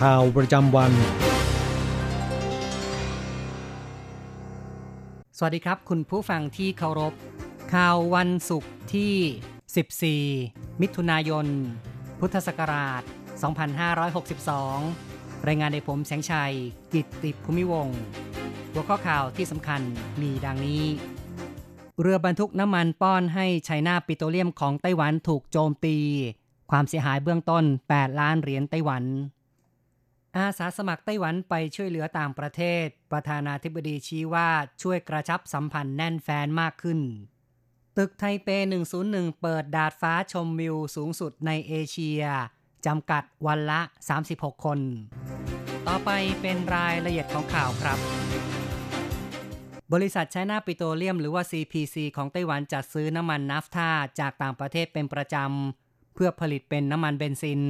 [0.00, 0.92] ข่าวประจำวัน
[5.36, 7.12] สวัสดีครับ คุณผู้ฟังที่เคารพ
[7.74, 10.18] ข่าววันศุกร์ที่
[10.50, 11.46] 14 มิถุนายน
[12.20, 13.02] พุทธศักราช
[14.64, 16.54] 2562 รายงานในผมแสงชัย
[16.92, 17.98] กิตติภูมิวงศ์
[18.72, 19.80] หัวข้อข่าวที่สำคัญ
[20.20, 20.84] มีดังนี้
[22.00, 25.96] เรือบรรทุกน้ำมันป้อนให้ไชน่าปิโตรเลียมของไต้หวันถูกโจมตี
[26.70, 29.04] ความเสียหายเบื้องต้น 8 ล้านเหรียญไต้หวัน
[30.38, 34.48] อาสาสมัครไต้หวันไปช่วยเหลือต่างประเทศ ประธานาธิบดีชี้ว่า
[34.82, 37.00] ช่วยกระชับสัมพันธ์แน่นแฟนมากขึ้น
[37.96, 38.48] ตึกไทเป
[38.94, 42.22] 101 เปิดดาดฟ้าชมวิวสูงสุดในเอเชีย
[42.86, 43.80] จำกัดวันละ
[44.22, 44.78] 36 คน
[45.88, 47.98] ต่อไปเป็นรายละเอียดของข่าวครับ
[49.92, 53.90] บริษัทไชน่าปิโตรเลียมหรือว่า CPC ของไต้หวันจัดซื้อน้ำมันนาฟท่า
[54.20, 57.60] จากต่างประเทศเป็นประจำ เพื่อผลิตเป็นน้ำมันเบนซิน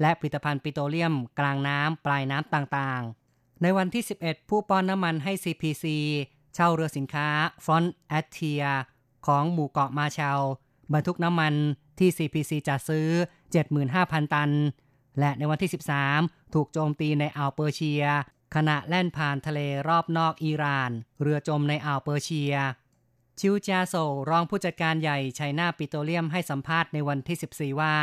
[0.00, 5.84] และผลิตภัณฑ์ปิโตรเลียมกลางน้ำปลายน้ำต่างๆ ในวันที่ 11 ผู้ป้อนน้ำมันให้ CPC
[6.54, 7.28] เช่าเรือสินค้า
[7.64, 8.64] Front Altair
[9.26, 10.40] ของหมู่เกาะมาร์แชลล์
[10.92, 11.54] บรรทุกน้ำมัน
[11.98, 13.08] ที่ CPC จัดซื้อ
[13.70, 14.50] 75,000 ตัน
[15.18, 15.70] และในวันที่
[16.12, 18.04] 13 ถูกโจมตีในอ่าวเปอร์เซีย
[18.54, 22.54] ขณะแล่นผ่านทะเลรอบนอกอิหร่าน เรือจมในอ่าวเปอร์เชีย
[23.40, 23.94] ชิวจาโซ
[24.30, 27.94] รองผู้จัดการใหญ่ไชน่าปิโตรเลียมให้สัมภาษณ์ในวันที่ 14 ว่า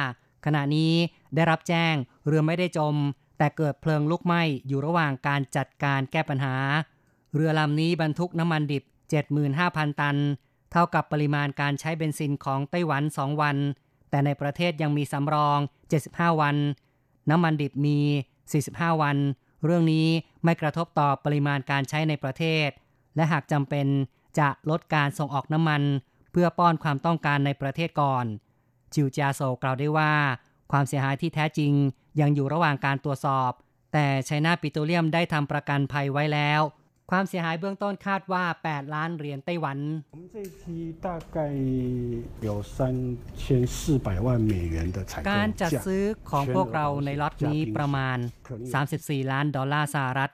[0.46, 0.94] ขณะนี้
[1.36, 1.94] ได้รับแจ้ง
[2.28, 2.96] เรือไม่ได้จม
[3.38, 6.56] แต่เกิดเพลิงลุกไหม้อยู่ระหว่างการจัดการแก้ปัญหา
[7.36, 8.84] เรือลำนี้บรรทุกน้ำมันดิบ
[9.42, 10.18] 75,000 ตัน
[10.72, 13.58] เท่ากับปริมาณการใช้เบนซินของไต้หวัน 2 วัน
[14.10, 15.60] แต่ในประเทศยังมีสำรอง
[16.00, 16.56] 75 วัน
[17.30, 18.00] น้ำมันดิบมี
[18.52, 19.18] 45 วัน
[19.66, 20.08] เรื่องนี้
[20.44, 22.70] ไม่กระทบต่อปริมาณการใช้ในประเทศ
[23.16, 23.88] และหากจำเป็น
[24.40, 25.82] จะลดการส่งออกน้ำมัน
[26.32, 28.26] เพื่อป้อนความต้องการในประเทศก่อน
[28.95, 30.13] จิวจาโซกล่าวได้ว่า
[30.73, 31.73] ความเสียหายที่แท้จริง
[32.21, 33.53] ยังอยู่ระหว่างการตรวจสอบ
[33.93, 36.63] แต่ไชน่าปิโตรเลียมได้ทำประกันภัยไว้แล้ว
[37.11, 39.79] ความเสียหายเบื้องต้นคาดว่า 8 ล้านเหรียญไต้หวัน
[40.13, 40.63] 我们这一批
[41.07, 41.39] 大概
[42.49, 42.79] 有三
[43.41, 43.43] 千
[43.77, 48.19] 四百万美元的采购 การจัด 价， ซื้อของพวกเราในล็อตนี้ประมาณ
[48.75, 50.31] 34 ล้านดอลลาร์สหรัฐ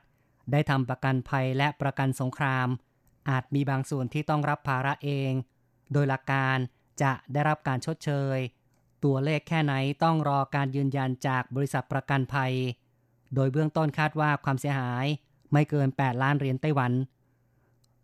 [0.53, 2.69] ได้ทำประกันภัยและประกันสงคราม
[3.31, 5.33] อาจมีบางส่วนที่ต้องรับภาระเอง
[5.93, 6.59] โดยหลักการ
[7.02, 8.38] จะได้รับการชดเชย
[9.04, 12.54] ตัวเลขแค่ไหนต้องรอการยืนยันจากบริษัทประกันภัย
[13.36, 15.06] โดยเบื้องต้นคาดว่าความเสียหาย
[15.52, 16.92] ไม่เกิน 8 ล้านเหรียญไต้หวัน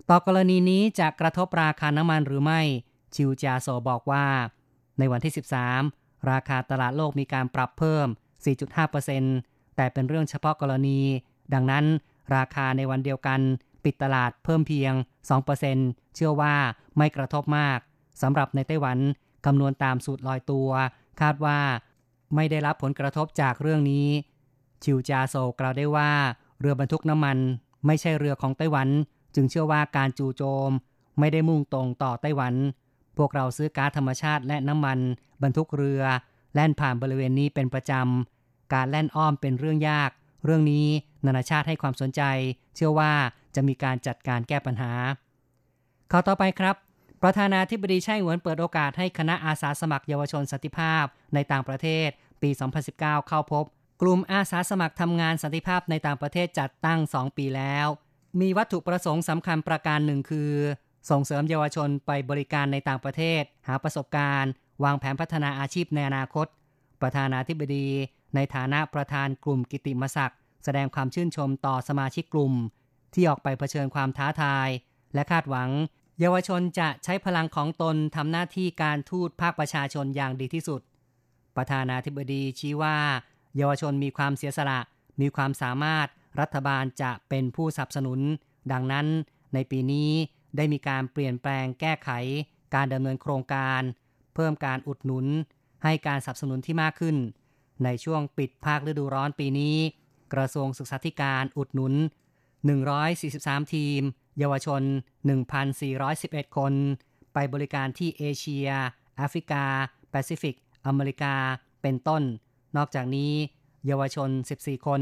[0.10, 2.62] ต่อกรณีนี้จะกระทบราคาน้ำมันหรือไม่
[3.16, 4.26] ชิวจาโซบอกว่า
[5.00, 5.34] ในวันที่
[5.80, 8.08] 13 ราคาตลาดโลกมีการปรับเพิ่ม
[8.92, 11.00] 4.5%แต่เป็นเรื่องเฉพาะกรณี
[11.54, 11.86] ดังนั้น
[12.36, 13.40] ราคาในวันเดียวกัน
[13.84, 14.94] ปิดตลาดเพิ่มเพียง
[15.54, 16.56] 2%เชื่อว่า
[16.98, 17.80] ไม่กระทบมาก
[18.22, 18.98] สำหรับในไต้หวัน
[19.46, 20.70] คำนวณตามสูตรลอยตัว
[21.22, 21.60] คาดว่า
[22.36, 24.08] ไม่ได้รับผลกระทบจากเรื่องนี้
[24.84, 26.12] ชิวจาโซกล่าวได้ว่า
[26.60, 27.38] เรือบรรทุกน้ำมัน
[27.86, 28.90] ไม่ใช่เรือของไต้หวัน
[29.36, 30.72] จึงเชื่อว่าการจู่โจม
[31.20, 32.54] ไม่ได้มุ่งตรงต่อไต้หวัน
[33.18, 35.00] พวกเราซื้อก๊าซธรรมชาติและน้ำมัน
[35.44, 36.02] บรรทุกเรือ
[36.54, 40.10] แล่นผ่านบริเวณนี้เป็นประจำ การแล่นอ้อมเป็นเรื่องยาก
[40.46, 40.88] เรื่องนี้
[41.26, 42.22] นานาชาติให้ความสนใจ
[42.76, 43.12] เชื่อว่า
[43.56, 44.92] จะมีการจัดการแก้ปัญหา
[46.12, 46.76] ข่าวต่อไปครับ
[47.26, 52.10] ประธานาธิบดีไช่หวนเปิดโอกาสให้คณะอาสาสมัครเยาวชนสันติภาพในต่างประเทศ
[52.42, 52.50] ปี
[52.90, 53.66] 2019 เข้าพบ
[54.02, 57.88] กลุ่มอาสาสมัครทำงานสันติภาพในต่างประเทศจัดตั้ง 2 ปีแล้ว
[58.42, 60.52] มีวัตถุประสงค์สำคัญประการหนึ่งคือ
[61.10, 64.52] ส่งเสริมเยาวชนไปบริการในต่างประเทศ หาประสบการณ์
[64.84, 66.48] วางแผนพัฒนาอาชีพในอนาคต
[67.02, 67.88] ประธานาธิบดี
[68.36, 72.54] ในฐานะประธานกลุ่มกิติมศักดิ์แสดงความชื่นชมต่อสมาชิกกลุ่ม
[73.14, 74.70] ที่ออกไปเผชิญความท้าทาย
[75.14, 75.70] และคาดหวัง
[76.24, 80.82] เยาวชนจะใช้พลังของตนทำหน้าที่การทูตภาคประชาชนอย่างดีที่สุด
[81.56, 82.98] ประธานาธิบดีชี้ว่า
[83.58, 84.80] เยาวชนมีความเสียสละ
[85.22, 86.08] มีความสามารถ
[86.40, 88.20] รัฐบาลจะเป็นผู้สนับสนุน
[88.72, 89.08] ดังนั้น
[89.54, 90.12] ในปีนี้
[90.56, 92.10] ได้มีการเปลี่ยนแปลงแก้ไข
[92.76, 93.82] การดำเนินโครงการ
[94.36, 95.26] เพิ่มการอุดหนุน
[95.84, 97.16] ให้การสนับสนุนที่มากขึ้น
[97.84, 99.76] ในช่วงปิดภาคฤดูร้อนปีนี้
[100.34, 101.94] กระทรวงศึกษาธิการอุดหนุน
[103.04, 104.02] 143 ทีม
[104.40, 104.82] เยาวชน
[105.70, 106.74] 1,411 คน
[107.34, 108.70] ไปบริการที่เอเชีย
[109.18, 109.64] แอฟริกา
[110.12, 110.56] แปซิฟิก
[110.88, 111.36] อเมริกา
[111.82, 112.24] เป็นต้น
[112.78, 113.34] นอกจากนี้
[113.88, 115.02] เยาวชน 14 คน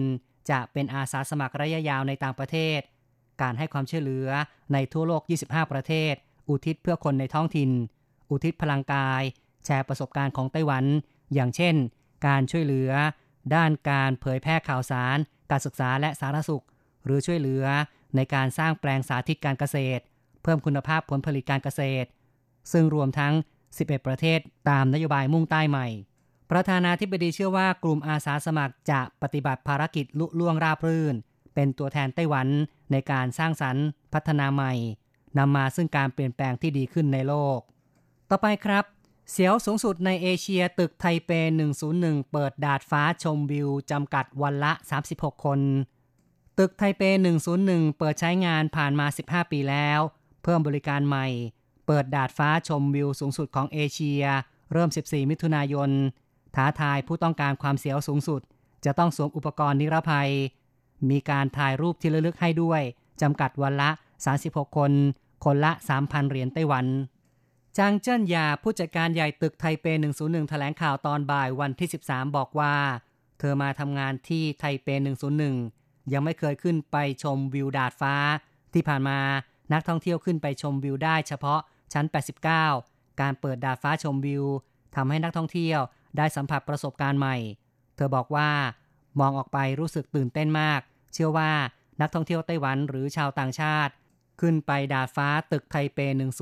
[0.49, 2.79] จะเป็นอาสาสมัครระยะยาวในต่างประเทศ
[3.41, 4.27] การให้ความช่วยเหลือ
[4.73, 6.13] ในทั่วโลก 25 ประเทศ
[6.49, 7.71] อุทิศเพื่อคนในท้องถิ่น
[8.29, 9.21] อุทิศพลังกาย
[9.65, 10.85] แชร์ประสบการณ์ของไต้หวัน
[11.33, 11.75] อย่างเช่น
[12.27, 12.91] การช่วยเหลือ
[13.55, 15.17] ด้านการเผยแพร่ข่าวสาร
[15.51, 16.63] การศึกษาและสาธารณสุข
[17.05, 17.65] หรือช่วยเหลือ
[18.15, 20.03] ในการสร้างแปลงสาธิตการเกษตร
[20.43, 22.07] เพิ่มคุณภาพผลผลิตการเกษตร
[22.71, 23.33] ซึ่งรวมทั้ง
[23.69, 25.87] 11 ประเทศตามนโยบายมุ่งใต้ใหม่
[26.51, 31.15] ประธานาธิบดีเชื่อว่ากลุ่มอาสาสมัครจะปฏิบัติภารกิจลุล่วงราบรื่น
[31.55, 32.47] เป็นตัวแทนไต้หวัน
[32.91, 34.73] ในการสร้างสรรค์ พัฒนาใหม่
[35.37, 37.59] นำมาซึ่งการเปลี่ยนแปลงที่ดีขึ้นในโลก
[38.29, 38.85] ต่อไปครับ
[39.31, 41.31] เสียวสูงสุดในเอเชียตึกไทเป
[41.81, 44.71] 101 เปิดดาดฟ้าชมวิวจำกัดวันละ
[45.07, 45.59] 36 คน
[46.63, 47.03] ตึกไทเป
[47.51, 49.99] 101 เปิดใช้งานผ่านมา 15 ปีแล้ว
[50.43, 51.27] เพิ่มบริการใหม่
[51.87, 54.23] เปิดดาดฟ้าชมวิวสูงสุดของเอเชีย
[54.71, 55.89] เริ่ม 14 มิถุนายน
[56.55, 58.41] ท้าทายผู้ต้องการความเสียวสูงสุด
[58.85, 60.31] จะต้องสวมอุปกรณ์นิรภัย
[61.09, 62.81] มีการถ่ายรูปที่ระลึกให้ด้วย
[63.21, 63.89] จำกัดวันละ
[64.33, 64.91] 36 คน
[65.45, 65.71] คนละ
[66.01, 66.85] 3,000 เหรียญไต้หวัน
[67.77, 69.85] จางเจิ้นยาผู้จัดการใหญ่ตึกไทเป
[70.17, 72.75] 101 แถลงข่าวตอนบ่ายวันที่ 13 บอกว่า
[73.39, 75.80] เธอมาทำงานที่ไทเป 101
[76.13, 78.15] ยังไม่เคยขึ้นไปชมวิวดาดฟ้า
[78.73, 79.19] ที่ผ่านมา
[79.73, 81.59] นักท่องเที่ยวขึ้นไปชมวิวได้เฉพาะ
[81.93, 82.05] ชั้น
[82.59, 84.45] 89 การเปิดดาดฟ้าชมวิว
[84.95, 85.79] ทำให้นักท่องเที่ยว
[86.17, 87.37] ได้สัมผัสประสบการณ์ใหม่
[87.95, 88.49] เธอบอกว่า
[89.19, 90.81] มองออกไปรู้สึกตื่นเต้นมาก
[91.13, 91.51] เชื่อว่า
[92.01, 93.93] นักท่องเที่ยวไต้หวันหรือชาวต่างชาติ
[94.41, 95.99] ขึ้นไปดาดฟ้าตึกไทเป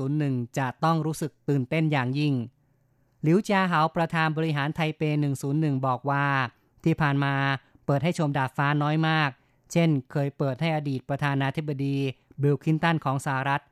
[0.08, 2.34] 101 จะต้องรู้สึกตื่นเต้นอย่างยิ่ง
[3.22, 5.02] หลิวจาเหาประธานบริหารไทเป
[5.44, 6.26] 101 บอกว่า
[6.84, 7.34] ที่ผ่านมา
[7.86, 9.30] เปิดให้ชมดาดฟ้าน้อยมาก
[9.72, 11.96] เช่น เคยเปิดให้อดีตประธานาธิบดี
[12.42, 13.62] บิลคินตันของสหรัฐ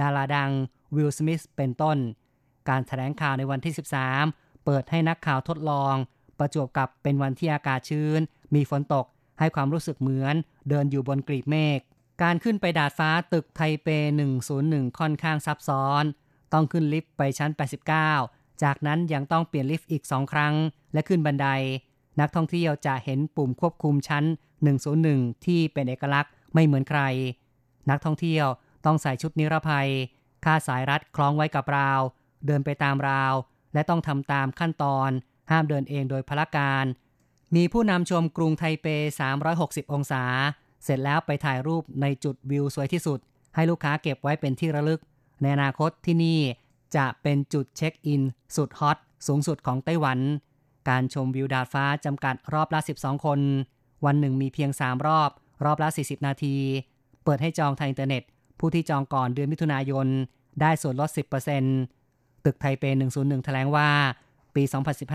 [0.00, 0.50] ดาราดัง
[0.96, 1.98] วิลสมิธเป็นต้น
[2.68, 3.74] การแถลงข่าวในวันที่
[4.18, 5.94] 13 เปิดให้นักข่าวทดลอง
[6.38, 8.20] ประจวบกับเป็นวันที่อากาศชื้น
[8.54, 9.06] มีฝนตก
[9.38, 10.34] ให้ความรู้สึกเหมือน
[10.68, 11.80] เดินอยู่บนกรีบเมฆ
[12.22, 13.88] การขึ้นไปดาดฟ้าตึกไทเป
[14.44, 16.04] 101 ค่อนข้างซับซ้อน
[16.52, 17.50] ต้องขึ้นลิฟต์ไปชั้น
[18.06, 20.54] 89 จากนั้นยังต้องเปลี่ยนลิฟต์อีก2ครั้ง
[20.92, 21.48] และขึ้นบันได
[22.20, 24.24] นักท่องเที่ยวจะเห็นปุ่มควบคุมชั้น
[24.64, 27.00] 101 ที่เป็นเอกลักษณ์ไม่เหมือนใคร
[27.90, 28.46] นักท่องเที่ยว
[28.84, 29.88] ต้องใส่ชุดนิรภัย
[30.44, 32.00] ค่าสายรัดคล้องไว้กับราว
[32.46, 33.34] เดินไปตามราว
[33.74, 35.10] และต้องทำตามขั้นตอน
[35.50, 36.84] ห้ามเดินเองโดยพละการ
[37.56, 38.86] มีผู้นำชมกรุงไทเป
[39.40, 40.24] 360 องศา
[40.84, 43.18] เสร็จแล้วไปถ่ายรูปในจุดวิวสวยที่สุด
[43.54, 45.00] ให้ลูกค้าเก็บไว้เป็นที่ระลึก
[45.42, 46.40] ในอนาคตที่นี่
[46.96, 48.22] จะเป็นจุดเช็คอิน
[48.56, 50.18] สุดฮอตสูงสุดของไต้หวัน
[50.88, 53.40] การชมวิวดาดฟ้าจำกัดรอบละ 12 คน
[54.04, 55.30] วันหนึ่งมีเพียง 3 รอบ
[55.64, 56.56] รอบละ 40 นาที
[57.24, 58.22] เปิดให้จองทางอินเทอร์เน็ต
[58.58, 60.06] ผู้ที่จองก่อนเดือนมิถุนายน
[60.60, 61.10] ได้ส่วนลด
[61.76, 62.84] 10%ตึกไทเป
[63.14, 63.88] 101 แถลงว่า
[64.54, 64.62] ปี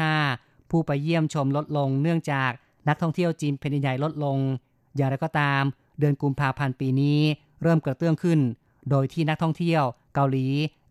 [0.09, 2.51] 2015 ผู้ไปเยี่ยมชมลดลงเนื่องจาก
[2.87, 4.37] นักท่องเที่ยวจีนแผ่นดินใหญ่ลดลง
[4.95, 5.61] อย่างไรก็ตาม
[5.99, 7.19] เดือนกุมภาพันธ์ปีนี้
[7.61, 8.39] เริ่มกระเตื้องขึ้น
[8.89, 10.45] โดยที่นักท่องเที่ยวเกาหลี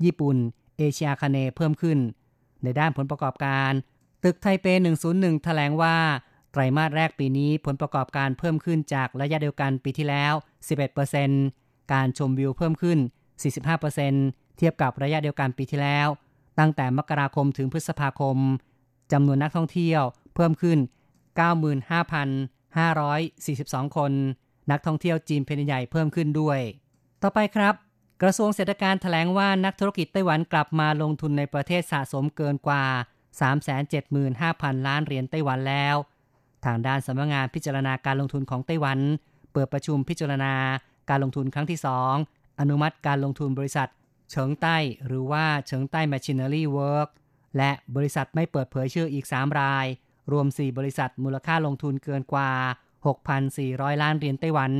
[0.04, 0.36] ญี่ปุ่น
[0.78, 1.98] เอเชียคาเนเพิ่มขึ้น
[2.62, 3.72] ในด้านผลประกอบการ
[4.24, 4.66] ตึกไทเป
[5.06, 5.96] 101 แถลงว่า
[6.52, 10.32] ไตรมาสแรกปีนี้ผลประกอบการเพิ่มขึ้นจากระยะเดียวกันปีที่แล้ว
[11.12, 12.98] 11%การชมวิวเพิ่มขึ้น
[13.78, 16.08] 45%เทียบกับระยะเดียวกันปีที่แล้ว
[16.58, 18.36] ตั้งแต่มกราคมถึงพฤษภาคม
[19.12, 20.02] จำนวนนักท่องเที่ยว
[20.34, 20.78] เพิ่มขึ้น
[22.36, 24.12] 95,542 คน
[24.70, 26.60] นักท่องเที่ยวจีนแผ่นใหญ่เพิ่มขึ้นด้วย
[27.22, 27.74] ต่อไปครับ
[28.22, 32.84] กระทรวงเศรษฐการแถลงว่านักธุรกิจไต้หวันกลับมาลงทุนในประเทศสะสมเกินกว่า
[34.00, 35.96] 375,000 ล้านเหรียญไต้หวันแล้ว
[36.64, 38.98] ทางด้านสำนักงานพิจารณาการลงทุนของไต้หวัน
[39.52, 40.54] เปิดประชุมพิจารณา
[41.10, 41.80] การลงทุนครั้งที่
[42.18, 43.88] 2 อนุมัติการลงทุนบริษัท
[44.30, 44.76] เฉิงใต้
[45.06, 47.08] หรือว่าเฉิงใต้ Machinery Work
[47.56, 49.86] และบริษัทไม่เปิดเผยชื่ออีก 3 ราย
[50.32, 52.50] รวม 4 บริษัทมูลค่าลงทุนเกินกว่า
[53.26, 54.72] 6,400 ล้านเหรียญไต้หวัน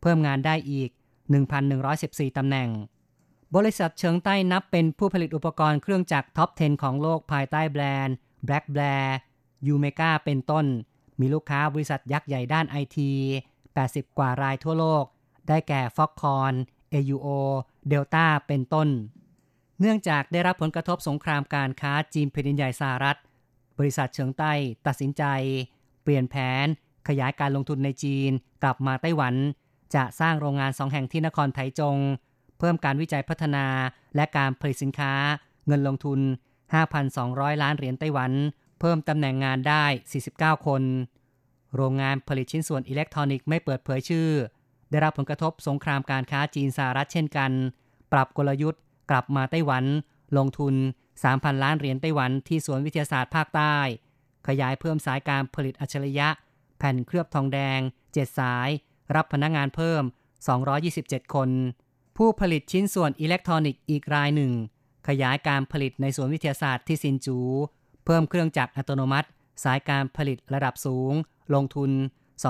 [0.00, 0.90] เพิ่มงานได้อีก
[1.64, 2.68] 1,114 ตำแหน่ง
[3.56, 8.14] บริษัทเฉิงใต้นับเป็นผู้ผลิตอุปกรณ์เครื่องจักร top 10 ของโลกภายใต้แบรนด์
[8.46, 9.06] Black Bear
[9.66, 10.66] UMEGA เป็นต้น
[11.20, 13.12] มีลูกค้าบริษัทยักษ์ใหญ่ด้านไอที
[13.66, 15.04] 80 กว่ารายทั่วโลก
[15.48, 16.54] ได้แก่ Foxconn
[16.94, 17.28] AUO
[17.90, 18.88] Delta เป็นต้น
[19.80, 23.18] เนื่องจากได้รับผลกระทบสงครามการค้าจีนแผ่นดินใหญ่สหรัฐ
[23.78, 24.52] บริษัทเฉิงใต้
[24.86, 25.24] ตัดสินใจ
[26.02, 26.66] เปลี่ยนแผน
[27.08, 28.30] ขยายการลงทุนในจีน
[28.62, 29.34] กลับมาไต้หวัน
[29.94, 31.96] จะสร้างโรงงานสองแห่งที่นครไถจง
[32.58, 33.66] เพิ่มการวิจัยพัฒนา
[34.16, 35.12] และการผลิตสินค้า
[35.66, 36.20] เงินลงทุน
[36.90, 38.32] 5,200 ล้านเหรียญไต้หวัน
[38.80, 39.84] เพิ่มตำแหน่งงานได้
[40.24, 40.82] 49 คน
[41.74, 44.28] โรงงานผลิตชิ้นส่วนอิเล็กทรอนิกส์ไม่เปิดเผยชื่อ
[44.90, 47.50] ได้รับผลกระทบสงครามการค้าจีนสหรัฐเช่นกัน
[48.12, 49.84] ปรับกลยุทธ์ กลับมาไต้หวัน
[50.36, 50.74] ลงทุน
[51.18, 53.76] 3,000 ล้านเหรียญไต้หวันที่สวนวิทยาศาสตร์ภาคใต้
[54.48, 56.28] ขยายเพิ่มสายการผลิตอัจฉริยะ
[56.78, 57.80] แผ่นเคลือบทองแดง
[58.10, 58.68] 7 สาย
[59.14, 60.02] รับพนักงานเพิ่ม
[60.68, 61.50] 227 คน
[62.16, 64.52] ผู้ผลิตชิ้นส่วนอิเล็กทรอนิกส์อีกรายหนึ่ง
[65.08, 67.38] ขยายการผลิตในสวนวิทยาศาสตร์ที่ซินจู
[68.06, 69.28] เพิ่มเครื่องจักรอัตโนมัติ
[69.64, 71.12] สายการผลิตระดับสูง
[71.54, 71.90] ลงทุน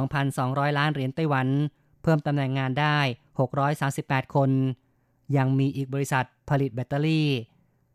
[0.08, 1.48] 2,200 ล้านเหรียญไต้หวัน
[2.02, 2.98] เพิ่มตำแหน่งงานได้
[3.66, 4.50] 638 คน
[5.36, 7.28] ยังมีอีกบริษัทผลิตแบตเตอรี่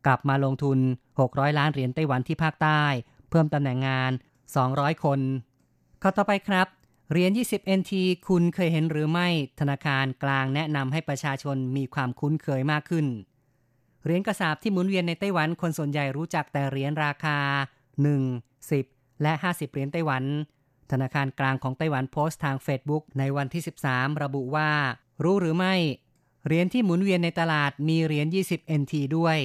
[0.05, 0.77] กลับมาลงทุน
[1.19, 2.81] 600 ล้านเหรียญไต้หวันที่ภาคใต้
[3.29, 4.11] เพิ่มตำแหน่งงาน
[4.57, 5.19] 200 คน
[6.01, 6.67] ข้อต่อไปครับ
[7.11, 7.91] เหรียญ 20 NT
[8.27, 9.27] คุณเคยเห็นหรือไม่
[9.59, 13.05] ธนาคารกลางแนะนำให้ประชาชนมีความคุ้นเคยมากขึ้น
[14.03, 17.37] เหรียญกระสาบที่หมุนเวียนในไต้หวันคนส่วนใหญ่รู้จักแต่เหรียญราคา
[18.09, 20.23] 1 10 และ 50 เหรียญไต้หวัน
[20.91, 24.69] ธนาคารกลางของไต้หวันโพสต์ทาง Facebook ในวันที่ 13 ระบุว่า
[25.23, 25.75] รู้หรือไม่
[26.45, 29.37] เหรียญที่หมุนเวียนในตลาดมีเหรียญ 20 NT ด้วย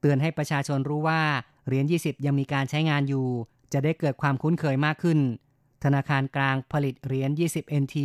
[0.00, 1.22] เตือนให้ประชาชนรู้ว่า
[1.66, 3.26] เหรียญ 20 ยังมีการใช้งานอยู่
[3.72, 5.18] จะได้เกิดความคุ้นเคยมากขึ้น
[5.84, 7.96] ธนาคารกลางผลิตเหรียญ 20 NT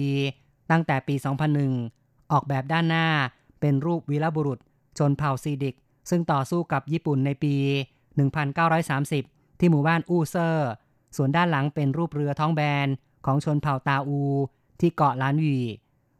[0.71, 1.15] ตั้งแต่ปี
[1.73, 3.07] 2001 ออกแบบด้านหน้า
[3.59, 4.59] เป็นรูปวีรบุรุษ
[4.97, 5.75] ชนเผ่าซีดิก
[6.09, 7.55] ซึ่งต่อสู้กับญี่ปุ่นในปี
[8.37, 10.69] 1930 ที่หมู่บ้านอู้เซ่อ
[11.15, 12.87] ส่วนด้านหลังเป็นรูปเรือท้องแบน
[13.25, 14.21] ของชนเผ่าตาอู
[14.79, 15.57] ที่เกาะหลานอวี่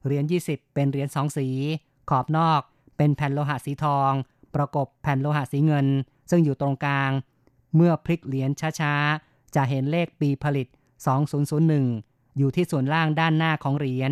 [0.06, 1.48] เหรียญ 20 เป็นเหรียญสองสี
[2.10, 2.62] ขอบนอก
[2.98, 4.12] เป็นแผ่นโลหะสีทอง
[4.56, 5.88] ประกบแผ่นโลหะสีเงิน
[6.30, 7.12] ซึ่งอยู่ตรงกลาง
[7.76, 10.68] เมื่อพลิกเหรียญช้าๆ จะเห็นเลขปีผลิต
[11.52, 14.12] 2001 อยู่ที่ส่วนล่างด้านหน้าของเหรียญ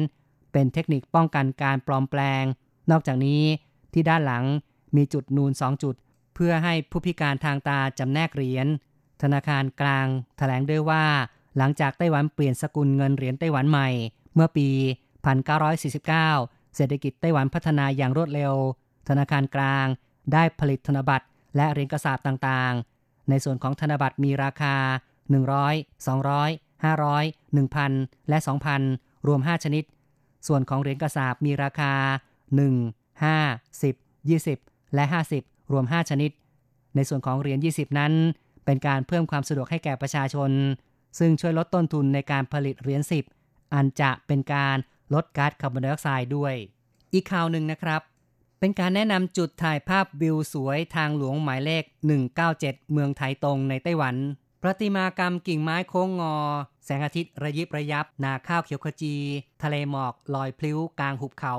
[0.51, 2.43] เป็นเทคนิคป้องกันการปลอมแปลง
[2.91, 3.43] นอกจากนี้
[3.93, 4.45] ที่ด้านหลัง
[4.95, 5.95] มีจุดนูน 2 จุด
[6.35, 8.67] เพื่อให้ผู้พิการทางตาจำแนกเหรียญ
[9.21, 11.05] ธนาคารกลางแถลงด้วยว่า
[11.57, 13.89] หลังจากไต้หวันเปลี่ยนสกุลเงินเหรียญไต้หวันใหม่
[14.35, 14.69] เมื่อปี
[15.53, 18.53] 1949 เศรษฐกิจไต้หวันพัฒนาอย่างรวดเร็ว
[19.09, 19.85] ธนาคารกลาง
[20.33, 21.25] ได้ผลิตธนบัตร
[21.55, 24.75] และเหรียญกระสาบต่างๆ ในส่วนของธนบัตรมีราคา
[25.41, 27.25] 100 200 500
[27.57, 28.37] 1,000 และ
[28.83, 29.83] 2,000 รวม 5 ชนิด
[30.47, 31.93] ส่วนของเหรียญกระสาบมีราคา
[32.67, 33.95] 1 5 10
[34.29, 35.03] 20 และ
[35.37, 36.31] 50 รวม 5 ชนิด
[36.95, 38.13] ในส่วนของเหรียญ 20 นั้น
[38.65, 40.51] เป็นการเพิ่มความสะดวกให้แก่ประชาชน
[41.19, 43.01] ซึ่งช่วยลดต้นทุนในการผลิตเหรียญ
[43.37, 44.77] 10 อันจะเป็นการ
[45.13, 46.53] ลดก๊าซคาร์บอนไดออกไซด์ด้วย
[47.13, 48.01] อีกข่าวหนึ่งนะครับ
[48.59, 51.83] เป็นการแนะนำจุดถ่ายภาพวิวสวยทางหลวงหมายเลข
[52.37, 54.15] 197 เมืองไทตงในไต้หวัน
[54.61, 56.35] ประติมากรรมกิ่งไม้โค้งงอ
[56.85, 59.15] แสงอาทิตย์ระยิบระยับ นาข้าวเขียวขจี
[59.63, 61.55] ทะเลหมอกลอยพลิ้วกลางหุบเขา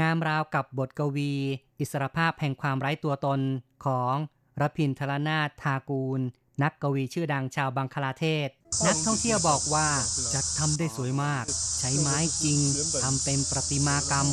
[0.00, 1.32] งามราวกับบทกวี
[1.80, 3.40] อิสรภาพแห่งความไร้ตัวตน
[3.84, 4.14] ของ
[4.60, 6.20] รพินทรนาถทากูล
[6.62, 8.48] นักกวีชื่อดังชาวบังคลาเทศ
[8.86, 9.88] นักท่องเที่ยวบอกว่า
[10.34, 11.44] จัดทำได้สวยมาก
[11.78, 12.60] ใช้ไม้จริง
[13.02, 14.28] ทำเป็นประติมากรรม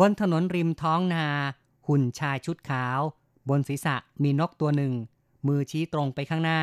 [0.00, 1.26] บนถนนริมท้องนา
[1.88, 3.00] หุ่นชายชุดขาว
[3.48, 4.92] บนศีรษะมีนกตัวหนึ่ง
[5.46, 6.60] มือชี้ตรงไปข้างหน้า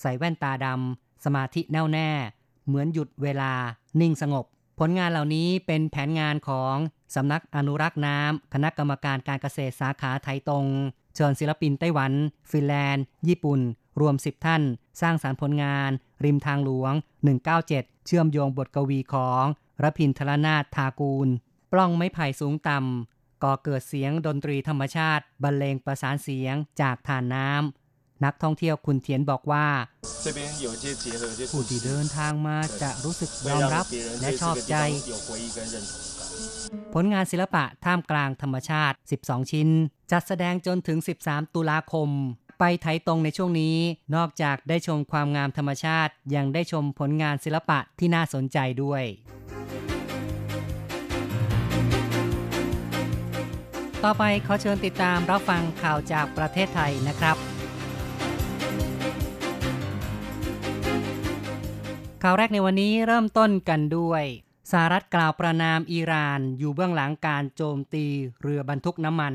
[0.00, 2.10] ใส่แว่นตาดำสมาธิแน่วแน่
[2.66, 3.52] เหมือนหยุดเวลา
[4.00, 4.44] นิ่งสงบ
[4.78, 6.76] ผลงานเหล่านี้เป็นแผนงานของ
[7.14, 10.66] สำนักอนุรักษ์น้ำ คณะกรรมการการเกษตรสาขาไทยตรง
[11.16, 12.12] เชิญศิลปินไต้หวัน
[12.50, 13.60] ฟินแลนด์ ญี่ปุ่น
[14.00, 14.62] รวม 10 ท่าน
[15.00, 15.90] สร้างสารรค์ผลงาน
[16.24, 16.92] ริมทางหลวง
[17.50, 19.44] 197 เชื่อมโยงบทกวีของ
[19.82, 21.28] รพินทรนาถทากูล
[21.72, 29.66] ปล้องไม้ไผ่สูงต่ำ ก่อเกิดเสียงดนตรีธรรมชาติ บรรเลงประสานเสียงจากฐานน้ำนักท่องเที่ยวคุณเทียนบอกว่า
[31.52, 33.84] ผู้ที่เดินทางมาจะรู้สึกยอมรับ
[34.20, 34.76] และชอบใจ
[36.94, 39.68] ผลงานศิลปะท่ามกลางธรรมชาติ 12 ชิ้น
[40.12, 42.08] จัดแสดงจนถึง 13 ตุลาคม
[42.58, 43.76] ไปไทยตรงในช่วงนี้
[44.14, 49.04] นอกจากได้ชมความงามธรรมชาติ ยังได้ชมผลงานศิลปะที่น่าสนใจด้วย
[54.04, 57.36] ต่อไปขอเชิญติดตามรับฟังข่าวจากประเทศไทยนะครับ
[62.22, 64.24] ข่าวแรกในวันนี้เริ่มต้นกันด้วย
[64.70, 68.06] สหรัฐกล่าวประนามอิหร่านอยู่เบื้องหลังการโจมตี
[68.40, 69.34] เรือบรรทุกน้ำมัน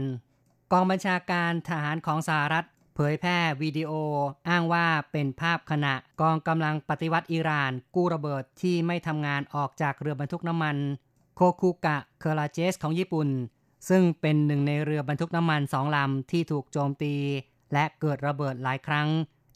[0.72, 3.92] กองบัญชาการทหารของสหรัฐ เผยแพร่วิดีโอ
[4.50, 10.78] อ้างว่าเป็นภาพขณะกองกำลังปฏิวัติอิหร่าน กู้ระเบิดที่ไม่ทำงานออกจากเรือบรรทุกน้ำมัน
[11.36, 13.30] โคคุกะเคราเจสของญี่ปุ่น
[13.90, 17.16] ซึ่งเป็นหนึ่งในเรือบรรทุกน้ำมันสองลำที่ถูกโจมตี
[17.74, 19.08] และเกิดระเบิดหลายครั้ง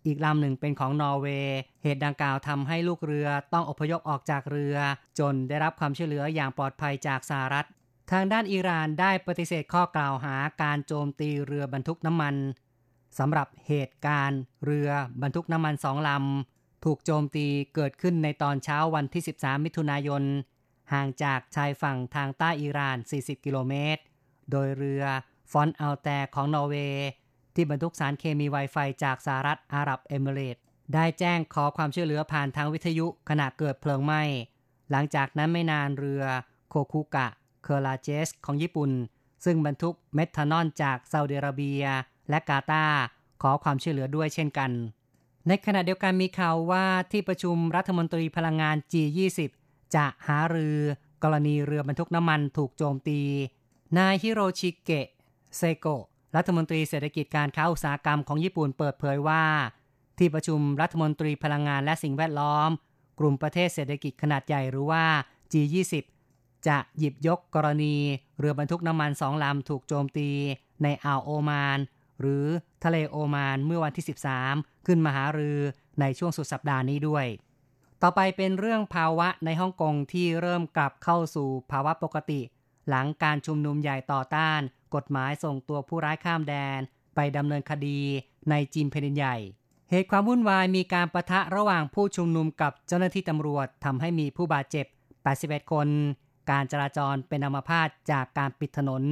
[0.06, 4.76] อีกลำหนึ่งเป็นของนอร์เวย์เหตุดังกล่าวทำให้ลูกเรือต้องอพยพออกจากเรือ
[5.20, 7.68] จนได้รับความช่วยเหลืออย่างปลอดภัยจากสหรัฐ
[8.12, 12.36] ทางด้านอิหร่านได้ปฏิเสธข้อกล่าวหาการโจมตีเรือบรรทุกน้ำมัน
[13.20, 14.90] สำหรับเหตุการณ์เรือ
[15.22, 20.24] บรรทุกน้ำมันสองลำถูกโจมตีเกิดขึ้นในตอนเช้าวันที่ 13 มิถุนายน
[20.94, 24.02] ห่างจากชายฝั่งทางใต้อิหร่าน 40 กิโลเมตร
[24.52, 25.04] โดยเรือ
[25.52, 27.08] ฟอนอัลแต่ของนอร์เวย์
[27.56, 30.58] ที่บรรทุกสารเคมีไวไฟจากสหรัฐอาหรับเอมิเรต
[30.94, 34.22] ได้แจ้งขอความช่วยเหลือผ่านทางวิทยุขณะเกิดเพลิงไหม้
[34.92, 36.24] หลังจากนั้นไม่นานเรือ
[36.70, 37.28] โคคุกะ
[37.64, 38.92] เคอราเจสของญี่ปุ่น
[39.46, 41.84] ซึ่งบรรทุกเมทานอลจากซาอุดิอาระเบีย
[42.30, 42.86] และกาตา
[43.42, 44.72] ขอความช่วยเหลือด้วยเช่นกัน
[45.48, 49.40] ในขณะเดียวกันมีข่าวว่าที่ประชุมรัฐมนตรีพลังงาน G20
[49.96, 50.78] จะหารือ
[51.24, 53.22] กรณีเรือบรรทุกน้ำมันถูกโจมตี
[53.98, 55.08] นายฮิโรชิเกะ
[55.58, 56.06] เซโกะ
[56.36, 59.44] รัฐมนตรีเศรษฐกิจการค้าอุตสาหกรรมของญี่ปุ่นเปิดเผยว่า
[60.18, 62.70] ที่ประชุมรัฐมนตรีพลังงานและสิ่งแวดล้อม
[63.20, 65.04] กลุ่มประเทศเศรษฐกิจขนาดใหญ่หรือว่า
[65.52, 65.94] G20
[66.68, 67.96] จะหยิบยกกรณี
[68.40, 70.30] เรือบรรทุกน้ำมันสองลำถูกโจมตี
[70.84, 71.80] ในอ่าวโอมาน
[72.22, 72.46] หรือ
[72.84, 74.06] ทะเลโอมานเมื่อวันที่
[74.46, 75.60] 13 ขึ้นมาหารือ
[76.00, 77.26] ในช่วงสุดสัปดาห์นี้ด้วย
[78.02, 82.42] ต่อไปเป็นเรื่องภาวะในฮ่องกงที่เริ่มกลับเข้าสู่ภาวะปกติ
[82.90, 84.60] หลังการชุมนุมใหญ่ต่อต้าน
[84.96, 86.80] กฎหมายส่งตัวผู้ร้ายข้ามแดน
[87.16, 88.00] ไปดำเนินคดี
[88.50, 89.36] ในจีนแผ่นใหญ่
[89.90, 94.86] เหตุความวุ่นวายมีการประทะระหว่างผู้ชุมนุมกับเจ้าหน้าที่ตำรวจทำให้มีผู้บาดเจ็บ
[95.28, 95.88] 81 คน
[96.52, 99.04] การจราจรเป็นอัมพาตจากการปิดถนน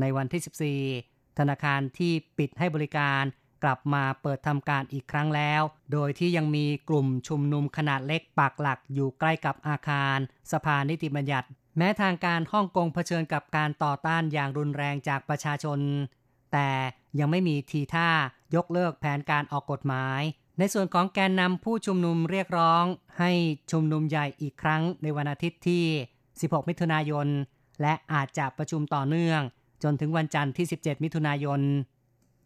[0.00, 3.22] ในวันที่ 14 ธนาคารที่ปิดให้บริการ
[3.64, 5.62] กลับมาเปิดทำการอีกครั้งแล้ว
[5.92, 10.18] โดยที่ยังมีกลุ่มชุมนุมขนาดเล็กปักหลักอยู่ใกล้กับอาคาร
[10.52, 15.78] สภานิติบัญญัติ แม้ทางการฮ่องกงเผชิญกับการต่อต้านอย่างรุนแรงจากประชาชน
[16.52, 16.68] แต่
[17.18, 18.08] ยังไม่มีทีท่า
[18.54, 20.20] ยกเลิกแผนการออกกฎหมาย
[20.58, 22.84] ในส่วนของแกนนำผู้ชุมนุมเรียกร้อง
[23.18, 23.30] ให้
[23.70, 25.84] ชุมนุมใหญ่อีกครั้งในวันอาทิตย์ที่
[26.26, 27.26] 16 มิถุนายน
[27.82, 29.40] และอาจจะประชุมต่อเนื่อง
[29.82, 31.60] จนถึงวันจันทร์ที่ 17 มิถุนายน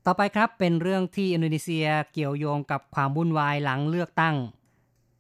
[0.07, 4.37] ต่อไปครับเป็นเรื่องที่อินโดนีเซียเกี่ยวโยงกับความวุ่นวายหลังเลือกตั้ง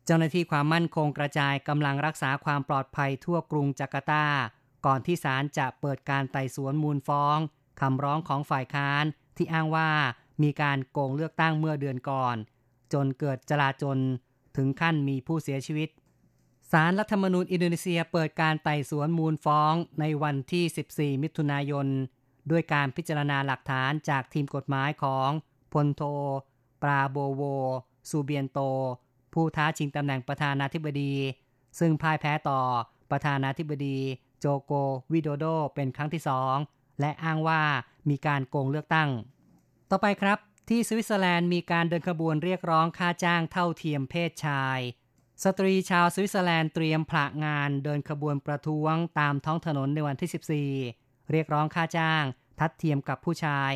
[0.06, 4.26] เจ้าหน้าที่ความมั่นคงกระจายกำลังรักษาความปลอดภัยทั่วกรุงจาการ์ตา
[4.86, 7.38] ก่อนที่ศาลจะเปิดการไต่สวนมูลฟ้อง
[7.80, 9.04] คำร้องของฝ่ายค้าน
[9.36, 9.90] ที่อ้างว่า
[10.42, 12.36] มีการโกงเลือกตั้งเมื่อเดือนก่อน
[12.92, 13.98] จนเกิดจลาจล
[14.56, 15.88] ถึงขั้นมีผู้เสียชีวิต
[16.70, 20.64] ศาลรัฐธรรมนูญอินโดนีเซียเปิดการไต่สวนมูลฟ้องในวันที่
[21.18, 21.86] 14 มิถุนายน
[22.50, 25.30] ด้วยการพิจารณาหลักฐานจากทีมกฎหมายของ
[25.72, 26.02] พลโท
[26.82, 27.42] ปราโบโว
[28.10, 28.58] ซูเบียนโต
[29.34, 31.14] ผู้ท้าชิงตำแหน่งประธานาธิบดี
[31.78, 32.60] ซึ่งพ่ายแพ้ต่อ
[33.10, 33.98] ประธานาธิบดี
[34.40, 34.72] โจโก
[35.12, 36.56] วิโดโดเป็นครั้งที่สอง
[37.00, 37.62] และอ้างว่า
[38.10, 39.10] มีการโกงเลือกตั้ง
[39.90, 44.78] ต่อไปครับ ที่สวิตเซอร์แลนด์มีการเดินขบวนเรียกร้องค่าจ้างเท่าเทียมเพศชาย
[45.44, 52.24] สตรีชาวสวิตเซอร์แลนด์เตรียมผละงานเดินขบวนประท้วงตามท้องถนนในวันที่ 14 เรียกร้องค่าจ้าง
[52.58, 53.72] ทัดเทียมกับผู้ชาย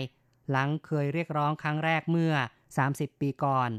[0.51, 2.35] หลังเคยเรียกร้องครั้งแรกเมื่อ
[2.77, 3.71] 30 ปีก่อน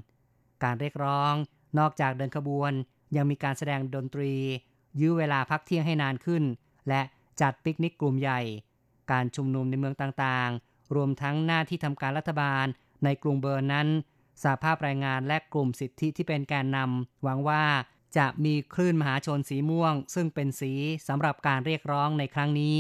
[0.64, 1.34] การเรียกร้อง
[1.80, 2.72] นอกจากเดินขบวน
[3.16, 4.34] ยังมีการแสดงดนตรี
[5.00, 6.44] ยื้อเวลาพักเที่ยงให้นานขึ้น
[6.88, 7.02] และ
[7.42, 8.42] จัดปิกนิกกลุ่มใหญ่
[9.12, 12.66] การชุมนุมในเมืองต่างๆ รวมทั้งหน้าที่ทำการรัฐบาล
[13.04, 13.88] ในกรุงเบอร์นนั้น
[14.44, 17.64] สาภาพแรงงานและกลุ่มสิทธิที่เป็นแกนนำหวังว่า
[18.18, 20.74] จะมีคลื่นมหาชนสีม่วง ซึ่งเป็นสี
[21.08, 22.78] สำหรับการเรียกร้องในครั้งนี้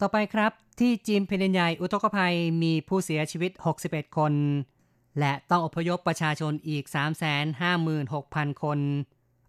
[0.00, 3.52] ต่อไปครับ ที่จีนเพนใหญ่อุทกภัยมีผู้เสียชีวิต
[3.84, 4.32] 61 คน
[5.20, 6.84] และต้องอพยพประชาชนอีก
[7.72, 8.78] 356,000 คน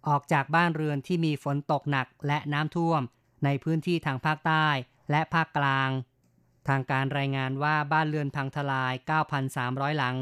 [0.07, 3.01] ออกจากบ้านเรือนที่มีฝนตกหนักและน้ำท่วม
[3.43, 4.67] ในพื้นที่ทางภาคใต้
[5.11, 5.89] และภาคกลาง
[6.67, 8.93] ทางการรายงานว่าบ้านเรือนพังทลาย
[9.45, 10.17] 9,300 หลัง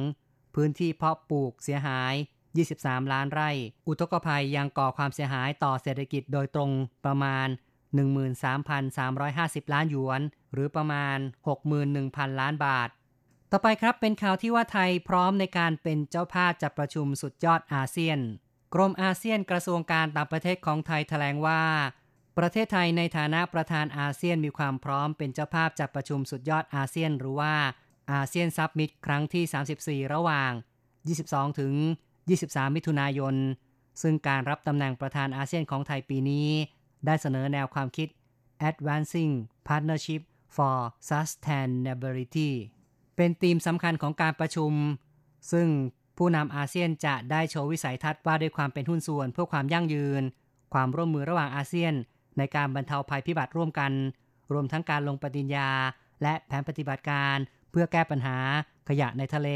[0.55, 2.13] พื้นที่เพาะปลูกเสียหาย
[2.63, 3.49] 23 ล้านไร่
[3.87, 6.71] อุทกภัยยังก่อความเสียหายต่อเศรษฐกิจโดยตรง
[7.05, 7.47] ประมาณ
[8.39, 10.21] 13,350 ล้านหยวน
[10.53, 11.17] หรือประมาณ
[11.79, 12.89] 61,000 ล้านบาท
[13.51, 18.19] ต่อไปครับเป็นข่าวที่ว่าไทยพร้อมในการเป็นเจ้าภาพจัดประชุมสุดยอดอาเซียน
[18.73, 21.63] กรมอาเซียนกระทรวงการต่างประเทศของไทยแถลงว่า
[22.37, 27.53] ประเทศไทยในฐานะประธานอาเซียนมีความพร้อมเป็นเจ้าภาพจัดประชุมสุดยอดอาเซียน หรือว่า
[28.11, 30.51] อาเซียนซับมิตครั้งที่ 34 ระหว่าง
[31.05, 31.73] 22 ถึง
[32.25, 33.35] 23 มิถุนายน
[34.01, 36.49] ซึ่งการรับตำแหน่งประธานอาเซียนของไทยปีนี้
[37.05, 38.07] ได้เสนอแนวความคิด
[38.69, 39.33] Advancing
[39.67, 40.21] Partnership
[40.55, 40.77] for
[41.09, 42.51] Sustainability
[43.17, 44.71] เป็นธีมสำคัญของการประชุม
[45.51, 45.67] ซึ่ง
[46.17, 50.23] ผู้นำอาเซียนจะได้โชว์วิสัยทัศน์ว่าด้วยความเป็นหุ้นส่วนเพื่อความยั่งยืน
[50.73, 51.93] ความร่วมมือระหว่างอาเซียน
[52.37, 53.91] ในการบรรเทาภัยพิบัติร่วมกัน
[54.53, 55.69] รวมทั้งการลงปฏิญญา
[56.23, 57.37] และแผนปฏิบัติการ
[57.71, 58.37] เพื่อแก้ปัญหา
[58.89, 59.49] ขยะในทะเล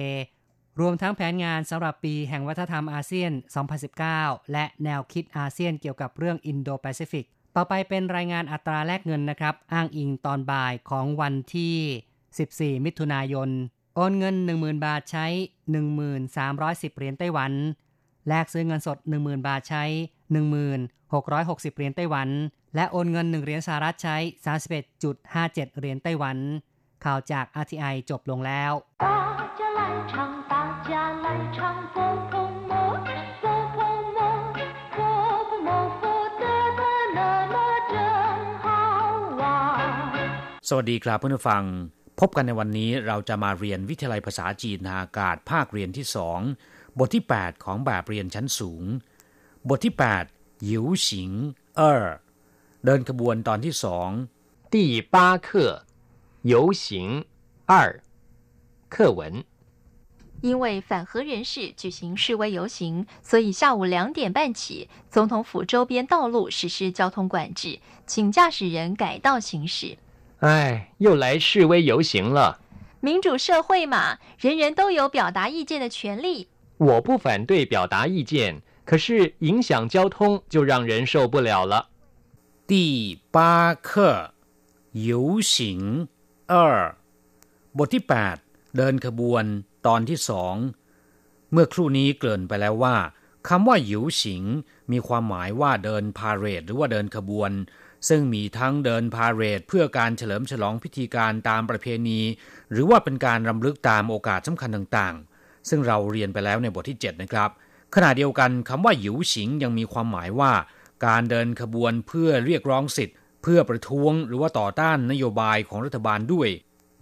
[0.80, 3.32] รวมทั้งแผนงานสำหรับปีแห่งวัฒนธรรมอาเซียน
[3.92, 11.76] 2019 และแนวคิดอาเซียนเกี่ยวกับเรื่องอินโดแปซิฟิก ต่อไปเป็นรายงานอัตราแลกเงินนะครับ อ้างอิงตอนบ่ายของวันที่
[12.40, 13.50] 14 มิถุนายน
[13.96, 15.26] โอนเงิน 10,000 บาทใช้
[16.12, 17.52] 1310 เหรียญไต้หวัน
[18.28, 19.84] แลกซื้อเงินสด 10,000 บาทใช้
[20.80, 22.30] 1660 เหรียญไต้หวัน
[22.76, 24.18] และโอนเงิน 1 เหรียญสหรัฐใช้
[24.98, 26.38] 31.57 เหรียญไต้หวัน
[27.04, 28.72] ข่าวจาก RTI จบลงแล้ว
[40.70, 41.64] สวัสดีครับเพื่อนผู้ฟัง
[42.21, 46.41] พบกันในวันนี้เราจะมาเรียนวิทยาลัยภาษาจีนทางอากาศภาคเรียนที่สอง
[46.99, 48.85] บทที่ 8 ของแบบเรียนชั้นสูง
[49.69, 49.95] บทที่
[50.31, 51.31] 8ยิวสิง
[51.77, 52.07] เออ
[52.85, 54.09] เดินขบวนตอนที่สอง
[54.75, 54.77] 第
[55.15, 55.49] 八课
[56.53, 56.85] 游行
[57.71, 57.73] 二
[58.95, 59.21] 课文
[60.43, 69.97] 因为反核人士举行示威游行，所以下午两点半起，总统府周边道路实施交通管制，请驾驶人改道行驶。
[70.41, 72.61] 哎，又来示威游行了。
[73.01, 76.49] 民主社会嘛，人人都有表达意见的权利。
[76.79, 81.89] 我不反对表达意见，可是影响交通就让人受不了了。
[82.67, 84.33] 第八课
[84.93, 86.09] 游行
[86.47, 86.97] 二
[87.77, 88.37] บทที่แปด
[88.77, 89.45] เดินขบวน
[89.87, 90.55] ตอนที่สอง
[91.53, 92.97] เมื่อครู่นี้เกริ่นไปแล้วว่า
[93.49, 94.43] คำว่าหยิวสิง
[94.93, 97.51] มีความหมายว่าเดินพาเรดหรือว่าเดินขบวน
[98.10, 102.20] ซึ่งมีทั้งเดินพาเรดเพื่อการเฉลิมฉลองพิธีการตามประเพณี
[102.72, 107.50] หรือว่าเป็นการรำลึกตามโอกาสสำคัญต่างๆ ซึ่งเราเรียนไปแล้วในบทที่ 7 นะครับ
[107.96, 110.52] ขณะเดียวกันคำว่าหยิวฉิงยังมีความหมายว่า
[111.06, 116.50] การเดินขบวนเพื่อเรียกร้องสิทธิ์ เพื่อประท้วงหรือว่าต่อต้านนโยบายของรัฐบาลด้วย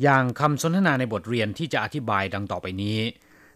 [0.03, 2.99] อย่างคำสนทนาในบทเรียนที่จะอธิบายดังต่อไปนี้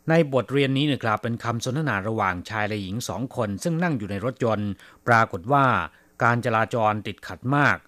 [0.09, 4.71] ในบทเรียนนี้นะครับเป็นคำสนทนาระหว่างชายและหญิงสองคน ซึ่งนั่งอยู่ในรถยนต์
[5.07, 5.65] ปรากฏว่า
[6.22, 7.78] การจราจรติดขัดมาก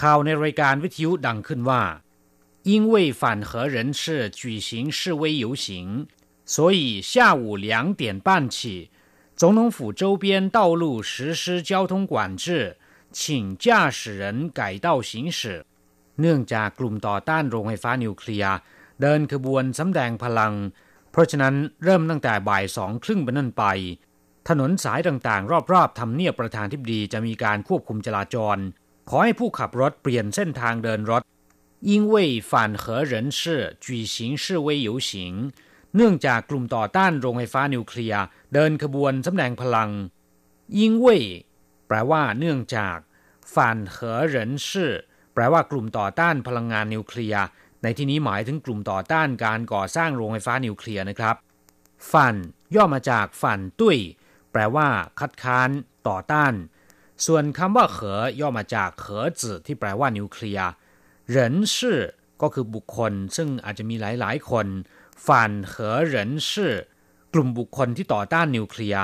[0.00, 1.82] ข่าวในรายการวิทยุดังขึ้นว่า
[2.70, 4.02] 因为反核人士
[4.40, 5.66] 举行示威游行
[6.54, 8.90] 所以下午两点半起
[9.40, 12.76] 总统府周边道路实施交通管制
[13.12, 15.64] 请驾驶人改道行驶
[16.20, 18.56] เนื่องจากกลุ่มต่อต้านโรงไฟฟ้านิวเคลียร์
[19.00, 20.54] เดินขบวนสำแดงพลัง
[21.10, 23.64] เพราะฉะนั้นเริ่มตั้งแต่บ่ายสองครึ่งเป็นต้นไป
[24.49, 28.57] ถนนสายต่างๆ รอบๆทำเนียบประธานทิบดีจะมีการควบคุมจราจร
[29.09, 31.21] ขอให้ผู้ขับรถเปลี่ยนเส้นทางเดินรถ
[31.89, 35.33] ยิ่งเว่ยฝานเหอเหรินชื่อจุยสิงชื่อเว่ยยิง
[35.95, 39.89] เนื่องจากกลุ่มต่อต้านโรงไฟฟ้านิวเคลียร์เดินขบวนสำแดงพลัง
[40.79, 41.23] ยิ่งเว่ย
[41.87, 42.97] แปลว่าเนื่องจาก
[43.53, 44.93] ฝานเหอเหรินชื่อ
[45.33, 47.43] แปลว่ากลุ่มต่อต้านพลังงานนิวเคลียร์
[47.83, 51.35] ในที่นี้หมายถึงกลุ่มต่อต้านการก่อสร้างโรงไฟฟ้านิวเคลียร์นะครับ
[52.11, 52.35] ฝัน
[52.75, 53.97] ย่อมาจากฝันตุ้ย
[54.53, 54.87] แปลว่า
[55.19, 55.69] คัดค้าน
[56.07, 56.53] ต่อต้าน
[57.25, 60.69] ส่วนคำว่าเขอย่อมาจากเขอจื่อที่แปลว่านิวเคลียร์
[61.29, 61.99] เหรินชื่อ
[62.41, 64.67] ก็คือบุคคล ซึ่งอาจจะมีหลายๆ คน
[65.25, 66.73] ฝ่านเขอเหรินชื่อ
[67.33, 69.03] กลุ่มบุคคลที่ต่อต้านนิวเคลียร์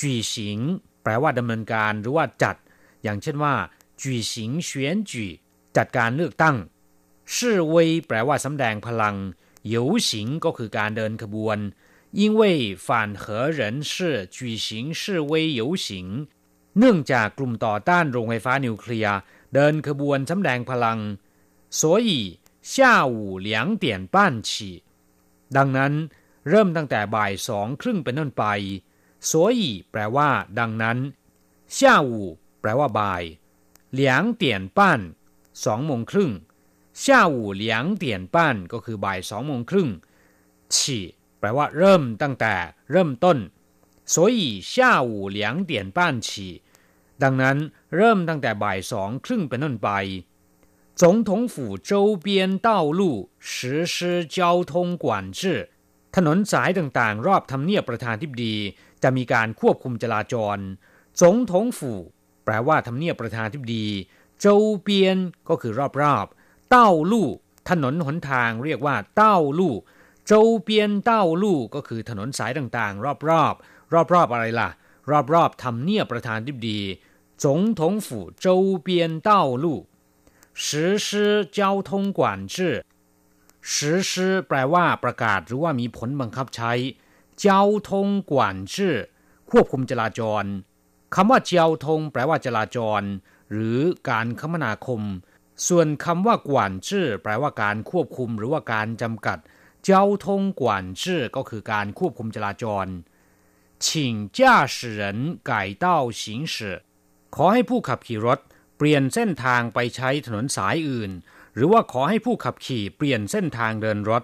[0.00, 0.58] จีสิง
[1.02, 2.56] แปลว่าดำเนินการหรือว่าจัด
[3.02, 3.54] อย่างเช่นว่า
[4.00, 5.26] จีสิงเฉียนจี
[5.76, 6.56] จัดการเลือกตั้ง
[7.36, 9.16] ชื่อเวยแปลว่าสำแดงพลัง
[9.66, 11.58] เหยวสิงก็คือการเดินขบวน
[12.13, 16.27] 因为反核人士举行示威游行
[16.77, 19.17] เนื่องจากกลุ่มต่อต้านโรงไฟฟ้านิวเคลียร์
[19.53, 20.99] เดินขบวนสำแดงพลัง
[21.79, 22.09] 所以
[22.73, 23.49] 下午两
[23.83, 24.15] 点半
[24.47, 24.83] 起
[25.57, 25.93] ดังนั้น
[26.49, 28.43] เริ่มตั้งแต่บ่ายสองครึ่งเป็นต้นไป
[29.29, 30.29] 所以แปลว่า
[30.59, 30.97] ดังนั้น
[31.77, 31.79] 下
[32.09, 32.11] 午
[32.61, 33.23] แปลว่าบ่าย
[33.99, 34.43] 两点
[34.77, 34.79] 半
[35.65, 36.31] สองโมงครึ่ง
[37.03, 37.05] 下
[37.35, 38.05] 午两点
[38.35, 38.37] 半
[38.73, 39.89] ก็คือบ่ายสองโมงครึ่ง
[40.73, 42.55] 起 แปลว่าเริ่มตั้งแต่
[42.91, 43.37] เริ่มต้น
[44.13, 44.39] 所以
[44.71, 44.73] 下
[45.09, 46.29] 午两点半起
[47.23, 47.57] ดังนั้น
[47.95, 49.89] เริ่มตั้งแต่บ่ายสองครึ่งเป็นต้นไป
[51.01, 51.53] 总统府
[51.89, 51.91] 周
[52.25, 52.27] 边
[52.67, 53.01] 道路
[53.49, 54.37] 实施交
[54.71, 55.05] 通管
[55.39, 55.41] 制
[56.15, 58.55] ถนนสายต่างๆ รอบทำเนียบประธานทิบดี
[59.03, 60.57] จะมีการควบคุมจราจร
[61.19, 61.79] 总统府
[62.43, 63.85] แปลว่าทำเนียบประธานทิบดี
[64.43, 64.45] 周
[64.87, 64.89] 边
[65.49, 67.29] ก็คือรอบๆเต้าลู่
[67.69, 69.75] ถนนหนทางเรียกว่าเต้าลู่
[70.25, 70.31] โจ
[70.63, 74.69] เปียนเต้าลู่ก็คือถนนสายต่างๆ รอบๆ รอบๆ อะไรล่ะ
[75.33, 76.81] รอบๆทำเนียบประธานทิบดี
[77.43, 77.45] 总
[77.79, 78.07] 统府
[78.45, 78.47] 周
[78.85, 78.87] 边
[79.27, 79.31] 道
[79.63, 79.65] 路
[80.61, 81.09] 实施
[81.57, 82.19] 交通管
[82.53, 82.85] 制
[83.71, 86.71] 实施แปลว่าประกาศหรือว่ามีผลบังคับใช้
[87.45, 87.47] 交
[87.87, 87.89] 通
[88.31, 88.33] 管
[88.73, 88.75] 制
[89.49, 90.43] ควบคุมจราจร
[91.15, 93.01] คำว่าเจ้าทงแปลว่าจราจร
[93.51, 93.79] หรือ
[94.09, 95.01] การคมนาคม
[95.67, 99.37] ส่วนคำว่ากวนจื้อแปลว่าการควบคุมหรือว่าการจำกัด
[99.87, 100.25] 交通
[100.59, 100.61] 管
[101.01, 101.03] 制
[101.35, 102.87] ก็คือการควบคุมจราจร
[103.83, 103.85] 请
[104.37, 105.51] 驾驶人改
[105.83, 105.85] 道
[106.19, 106.21] 行
[106.53, 106.55] 驶
[107.35, 108.39] ขอให้ผู้ขับขี่รถ
[108.77, 111.11] เปลี่ยนเส้นทางไปใช้ถนนสายอื่น
[111.53, 114.23] หรือว่าขอให้ผู้ขับขี่เปลี่ยนเส้นทางเดินรถ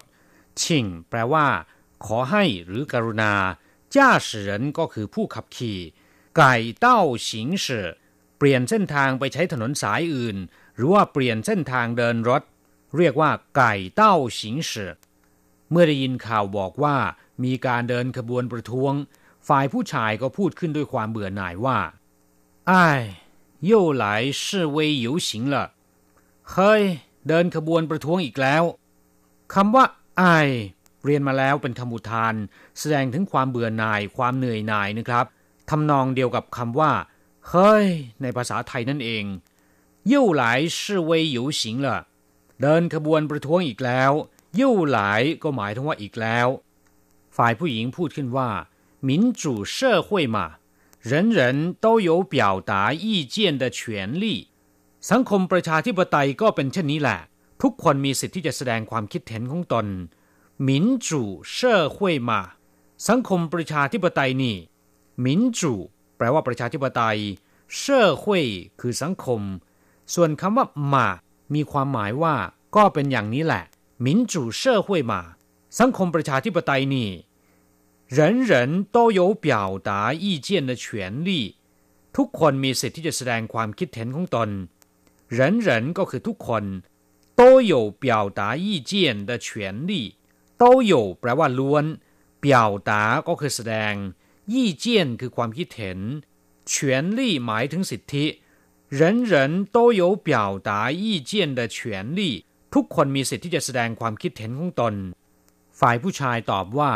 [0.61, 1.47] ชิงแปลว่า
[2.05, 3.33] ขอให้หรือกรุณา
[3.95, 5.79] จ้าสิ人ก็คือผู้ขับขี่
[6.37, 7.29] ไก่เต้า行
[7.65, 7.67] 驶
[8.37, 10.37] เปลี่ยนเส้นทางไปใช้ถนนสายอื่น
[10.75, 12.43] หรือว่าเปลี่ยนเส้นทางเดินรถ
[12.97, 15.08] เรียกว่าไก่เต้า行驶เ
[15.73, 16.95] มื่อได้ยินข่าวบอกว่า
[17.43, 18.93] มีการเดินขบวนประท้วง
[19.47, 21.77] ฝ่ายผู้ชายก็พูดขึ้นด้วยความเบื่อหน่ายว่า
[22.67, 22.87] ไอ้
[23.69, 23.71] 又
[24.03, 24.05] 来
[24.43, 24.43] 示
[24.75, 25.55] 威游行了
[26.51, 26.83] เฮ้ย
[27.27, 28.63] เดินขบวนประท้วงอีกแล้ว
[29.53, 29.85] คำว่า
[30.17, 30.23] ไอ
[31.03, 32.35] เรียนมาแล้วเป็นคำอุทาน
[32.79, 35.25] แสดงถึงความเบื่อหน่ายความเหนื่อยหน่ายนะครับ
[35.69, 36.91] ทำนองเดียวกับคำว่า
[37.49, 37.85] เฮ้ย
[38.21, 39.25] ในภาษาไทยนั่นเอง
[40.11, 40.43] 又来
[40.77, 40.79] 示
[41.09, 41.87] 威游行了
[42.61, 44.11] เดินขบวนประท้วงอีกแล้ว
[44.58, 46.48] ยู่หลายก็หมายถึงว่าอีกแล้ว
[47.36, 48.50] ฝ่ายผู้หญิงพูดขึ้นว่า
[49.08, 49.10] 民
[49.40, 49.42] 主
[49.76, 50.38] 社会嘛
[51.10, 51.40] 人人
[51.84, 53.80] 都有表达意见的权
[54.22, 54.24] 利
[55.10, 57.18] สังคมประชาธิปไตยก็เป็นเช่นนี้แหละ
[57.62, 59.86] ทุกคนมีสิทธิที่จะแสดงความคิดเห็นของตน
[60.68, 60.70] 民
[61.06, 61.08] 主
[61.56, 61.56] 社
[61.94, 61.96] 会
[62.28, 62.30] 嘛
[63.08, 64.56] สังคมประชาธิปไตยนี่
[65.24, 65.26] 民
[65.58, 65.60] 主
[66.16, 67.18] แปลว่าประชาธิปไตย
[67.76, 68.06] เชื่อ
[68.80, 69.40] คือสังคม
[70.14, 71.06] ส่วนคำว่ามา
[71.54, 72.34] มีความหมายว่า
[72.76, 73.64] ก็เป็นอย่างนี้แหละ
[74.02, 75.36] 民主社会嘛
[75.78, 77.10] สังคมประชาธิปไตยนี่
[78.16, 78.18] 人
[78.50, 81.56] 人都有表达意见的权利
[82.16, 84.50] ทุกคนมีสิทธิ์ที่จะแสดงความคิดเห็นของตน
[85.36, 86.64] 人人ก็คือทุกคน
[87.38, 88.92] 都有表达意见
[89.28, 89.48] 的权
[89.90, 89.92] 利
[90.60, 91.84] 都有แปลว่าล้วน
[92.44, 92.46] 表
[92.88, 92.90] 达
[93.28, 93.94] ก็คือแสดง
[94.52, 94.84] 意见
[95.20, 95.98] คือความคิดเห็น
[96.72, 96.72] 权
[97.18, 98.26] 利หมายถึงสิทธิ
[98.98, 99.32] 人人
[99.74, 101.78] 都有表达意见的权
[102.18, 102.20] 利
[102.73, 104.93] ทุกคนมีสิทธิ์ที่จะแสดงความคิดเห็นของตน
[105.79, 106.91] ฝ่ายผู้ชายตอบว่า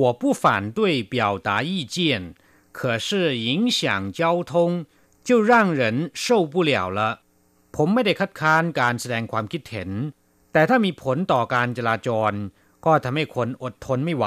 [0.00, 0.44] 我不反
[0.78, 0.80] 对
[1.14, 1.14] 表
[1.46, 1.96] 达意见，
[2.78, 3.08] 可是
[3.46, 3.80] 影响
[4.18, 4.52] 交通
[5.26, 5.82] 就让人
[6.24, 7.00] 受不了了。
[7.74, 9.90] ผมไม่ได้คัดค้านการแสดงความคิดเห็น
[10.52, 12.32] แต่ถ้ามีผลต่อการจราจร
[12.86, 14.26] ก็ทำให้คนอดทนไม่ไหว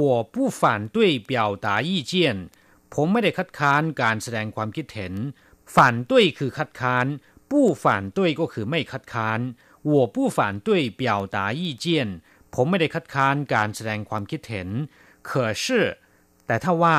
[0.00, 0.62] 我不反
[0.94, 0.96] 对
[1.30, 1.32] 表
[1.64, 2.12] 达意见
[2.94, 5.14] ผมไม่ได้คัดค้านการแสดงความคิดเห็น
[5.74, 5.76] 反
[6.10, 7.06] 对คือคัดค้าน
[7.54, 7.84] 不反
[8.16, 9.40] 对ก็คือไม่คัดค้าน
[9.92, 10.68] 我不反对
[11.00, 11.02] 表
[11.34, 11.86] 达意见
[12.54, 14.68] ผมไม่ได้คัดค้านการแสดงความคิดเห็น
[15.28, 15.30] 可
[15.62, 15.64] 是
[16.46, 16.98] แต่ถ้าว่า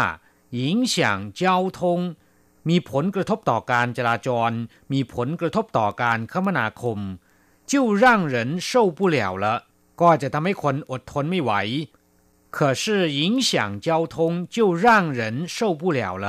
[0.58, 0.62] 影
[0.94, 0.96] 响
[1.42, 1.44] 交
[1.78, 1.80] 通
[2.70, 4.52] มีผลกระทบต่อการจราจร
[4.94, 7.00] มีผลกระทบต่อการคมนาคม
[7.72, 8.36] 就让人
[8.70, 9.46] 受不了了
[10.02, 11.52] ก็จะทำให้คนอดทนไม่ไหว
[12.56, 12.84] 可是
[13.20, 13.52] 影响
[13.86, 14.16] 交通
[14.56, 14.86] 就让
[15.20, 15.22] 人
[15.56, 16.26] 受不了了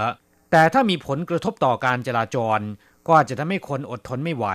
[0.50, 2.60] แต่ถ้ามีผลกระทบต่อการจราจร
[3.07, 4.47] ก็จะทำให้คนอดทนไม่ไหว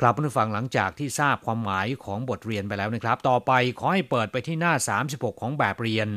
[0.00, 4.74] ครับผู้ฟังหลังจากที่ทราบความหมายของบทเรียนไปแล้วนะครับ ต่อไปขอให้เปิดไปที่หน้า
[5.06, 6.08] 36 ของแบบเรียน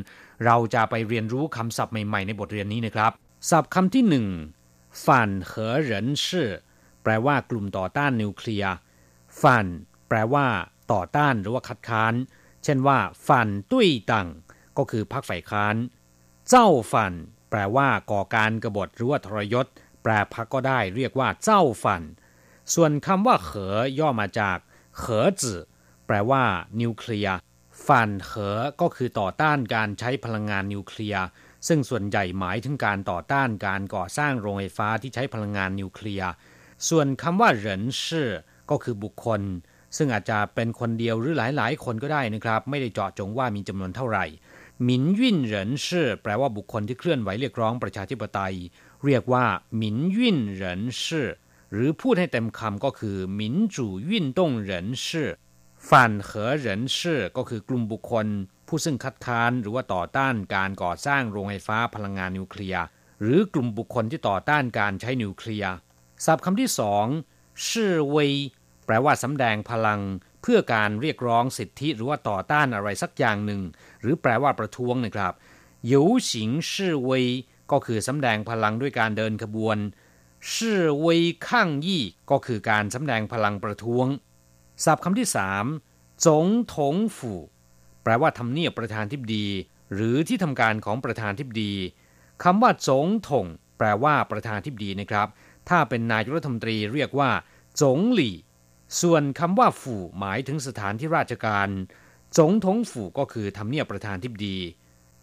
[0.44, 3.12] เราจะไปเรียนรู้คำศัพท์ใหม่ๆในบทเรียนนี้นะครับ
[3.50, 4.26] ศัพท์คำที่หนึ่ง
[5.06, 6.50] ฝันเหอเหรินชื่อ
[7.02, 8.72] แปลว่ากลุ่มต่อต้านนิวเคลียร์
[9.42, 9.66] ฝัน
[10.08, 10.46] แปลว่า
[10.92, 12.14] ต่อต้านหรือว่าคัดค้าน
[12.64, 14.28] เช่นว่าฝันตุ้ยตัง
[14.78, 15.74] ก็คือพรรคฝ่ายค้าน
[16.48, 17.12] เจ้าฝัน
[17.50, 19.66] แปลว่าก่อการกรบฏหรือว่าทรยศ
[20.06, 22.02] ปลพักก็ได้เรียกว่าเจ้าฝัน
[22.74, 24.58] ส่วนคำว่าเขอย่อมาจาก
[24.98, 25.60] เขอจื่อ
[26.06, 26.42] แปลว่า
[26.80, 27.36] นิวเคลียร์
[27.86, 31.24] ฝันเขอก็คือต่อต้านการใช้พลังงานนิวเคลียร์
[31.68, 36.30] ซึ่งส่วนใหญ่หมายถึงการต่อต้านการก่อสร้างโรงไฟฟ้าที่ใช้พลังงานนิวเคลียร์
[36.88, 38.30] ส่วนคำว่าเหรินชื่อ
[38.70, 39.40] ก็คือบุคคล
[39.96, 44.24] ซึ่งอาจจะเป็นคนเดียวหรือหลาย ๆ คนก็ได้นะครับ ไม่ได้เจาะจงว่ามีจำนวนเท่าไหร่
[44.82, 48.54] หมินยินเหรินชื่อแปลว่าบุคคลที่เคลื่อนไหวเรียกร้องประชาธิปไตย
[49.06, 51.28] เรียกว่าหมินยุ่นเหรินชื่อ
[51.72, 55.30] หรือพูดให้เต็มคำก็คือหมินจู่ยุ่นต้งเหรินชื่อ
[55.88, 58.26] ฝันเหอเหรินชื่อก็คือกลุ่มบุคคล
[58.68, 62.84] ผู้ซึ่งคัดค้านหรือว่าต่อต้านการก่อสร้างโรงไฟฟ้าพลังงานนิวเคลียร์
[63.20, 65.72] หรือกลุ่มบุคคลที่ต่อต้านการใช้นิวเคลียร์
[66.24, 67.06] ศัพท์คำที่สอง
[67.68, 68.28] ชื่อวี
[68.86, 70.00] แปลว่าสำแดงพลัง
[70.42, 73.62] เพื่อการเรียกร้องสิทธิหรือว่าต่อต้านอะไรสักอย่างหนึ่ง
[74.00, 75.32] หรือแปลว่าประท้วงนะครับ
[75.86, 77.24] หยูฉิงชื่อวย
[77.72, 79.76] ก็คือสำแดงพลังด้วยการเดินขบวน
[80.54, 84.06] ชื่อวยข้างยี่ก็คือการสำแดงพลังประท้วง
[84.84, 85.64] ศัพท์คำที่สาม
[86.26, 87.32] จงถงฝู
[88.02, 89.46] แปลว่าทำเนียบประธานทิบดี
[89.94, 91.72] หรือที่ทำการของประธานทิบดี
[92.44, 93.46] คำว่าจงถง
[93.78, 95.28] แปลว่าประธานทิบดีนะครับ
[95.68, 97.30] ถ้าเป็นนายกรัฐมนตรีเรียกว่า
[97.80, 98.36] จงหลี่
[99.00, 101.68] ส่วนคำว่าฝูหมายถึงสถานที่ราชการ
[102.38, 104.56] จงถงฝูก็คือทำเนียบประธานทิบดี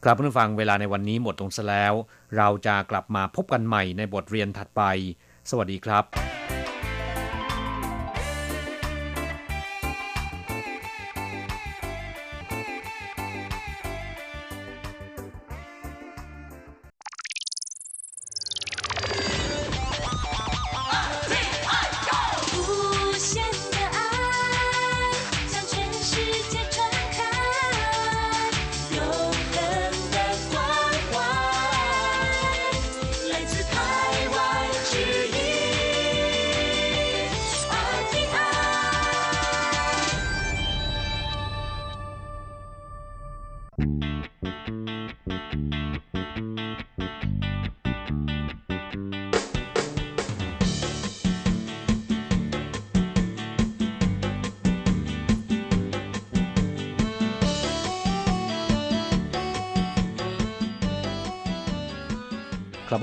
[0.04, 1.94] ครับเพื่อนฟังเวลาในวันนี้หมดลงซะแล้ว
[2.38, 4.82] เราจะกลับมาพบกันใหม่ในบทเรียนถัดไป
[5.50, 6.04] สวัสดีครับ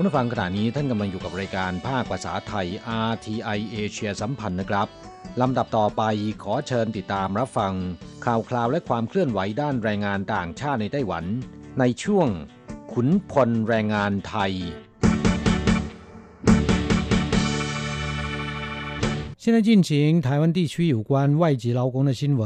[0.10, 2.66] าฟังขณะนี้ท่านกำลังอยู่กับรายการภาคภาษาไทย
[3.10, 4.88] RTI เอเชียสัมพันธ์นะครับ
[5.40, 6.02] ลำดับต่อไป
[6.42, 7.72] ขอเชิญติดตามรับฟัง
[8.24, 11.24] ข่าวคราวและความเคลื่อนไหวด้านแรงงานต่างชาติในไต้หวัน
[11.80, 12.28] ในช่วง
[12.92, 14.52] ขุนพลแรงงานไทย
[19.42, 19.90] 现在进行
[20.26, 22.42] 台湾地区有关外籍劳工的新闻。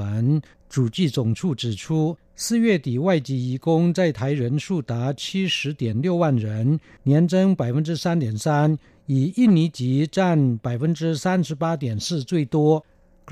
[0.70, 12.83] 主计总处指出， 四月底外籍移工在台人数达七十点六万人，年增百分之三点三，以印尼籍占百分之三十八点四最多。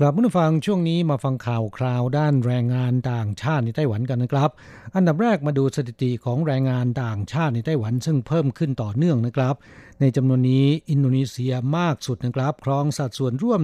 [0.01, 4.49] กลับมาฟังช่วงนี้มาฟังข่าวคราวด้านแรงงานต่างชาติในไต้หวันกันนะครับ
[4.95, 9.55] อันดับแรกมาดูสถิติของแรงงานต่างชาติในไต้หวันซึ่งเพิ่มขึ้นต่อเนื่องนะครับ
[10.01, 13.61] ในจำนวนนี้อินโดนีเซียมากสุดนะครับ ครองสัดส่วนร่วม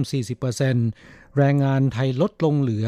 [0.68, 2.86] 40%แรงงานไทยลดลงเหลือ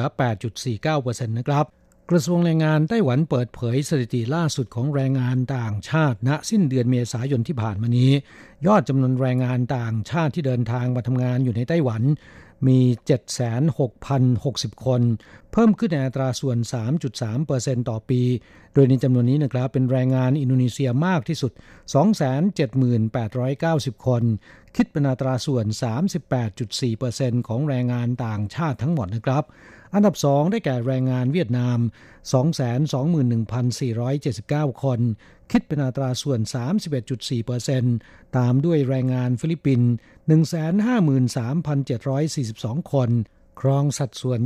[0.49, 1.69] 8.49%นะครับก
[2.16, 8.12] ระทรวงแรงงานไต้หวันเปิดเผยสถิติล่าสุดของแรงงานต่างชาติณสิ้นเดือนเมษายนที่ผ่านมานี้
[8.68, 12.02] ยอดจำนวนแรงงานต่างชาติที่เดินทางมาทำงานอยู่ในไต้หวัน
[12.68, 12.80] มี
[13.58, 15.02] 76,060 คน
[15.52, 16.58] เพิ่มขึ้นในอัตราส่วน
[17.24, 18.22] 3.3%ต่อปี
[18.74, 21.52] โดยในจำนวนนี้นะครับเป็นแรงงานอินโดนีเซียมากที่สุด
[24.00, 24.24] 278,90คน
[24.76, 25.66] คิดเป็นอัตราส่วน
[26.38, 29.44] 38.4%ของแรงงานต่างชาติทั้งหมดนะครับ
[29.94, 31.80] อันดับสองได้แก่แรงงานเวียดนาม
[34.72, 35.00] 221,479 คน
[35.52, 36.40] คิดเป็นอัตราส่วน
[37.18, 39.90] 31.4%ตามด้วยแรงงานฟิลิปปินส์
[40.30, 43.10] 153,742 คน
[43.62, 44.40] ครองสัดส่วน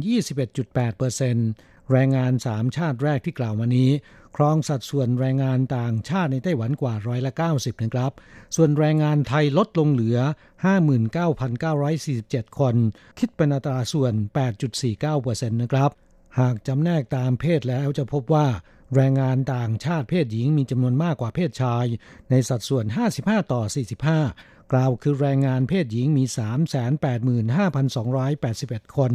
[0.72, 3.90] 21.8%แรงงานสามชาติแรกที่กล่าวมานี้
[4.36, 8.12] ครองสัดส่วนแรงงานต่างชาติในไต้หวันกว่าร้อยละ 90 นะครับ
[8.56, 10.18] ส่วนแรงงานไทยลดลงเหลือ
[11.80, 12.76] 59,947 คน
[13.20, 14.13] คิดเป็นอัตราส่วน
[14.68, 15.90] 8.49%นะครับ
[16.40, 18.48] หากจำแนกตามเพศแล้วจะพบว่า
[18.96, 21.86] แรงงานต่างชาติเพศหญิงมีจำนวนมากกว่าเพศชาย
[22.30, 22.86] ในสัดส่วน
[23.20, 23.62] 55 ต่อ
[24.16, 26.23] 45 กล่าวคือแรงงานเพศหญิงมี
[27.95, 29.13] 385,281 คน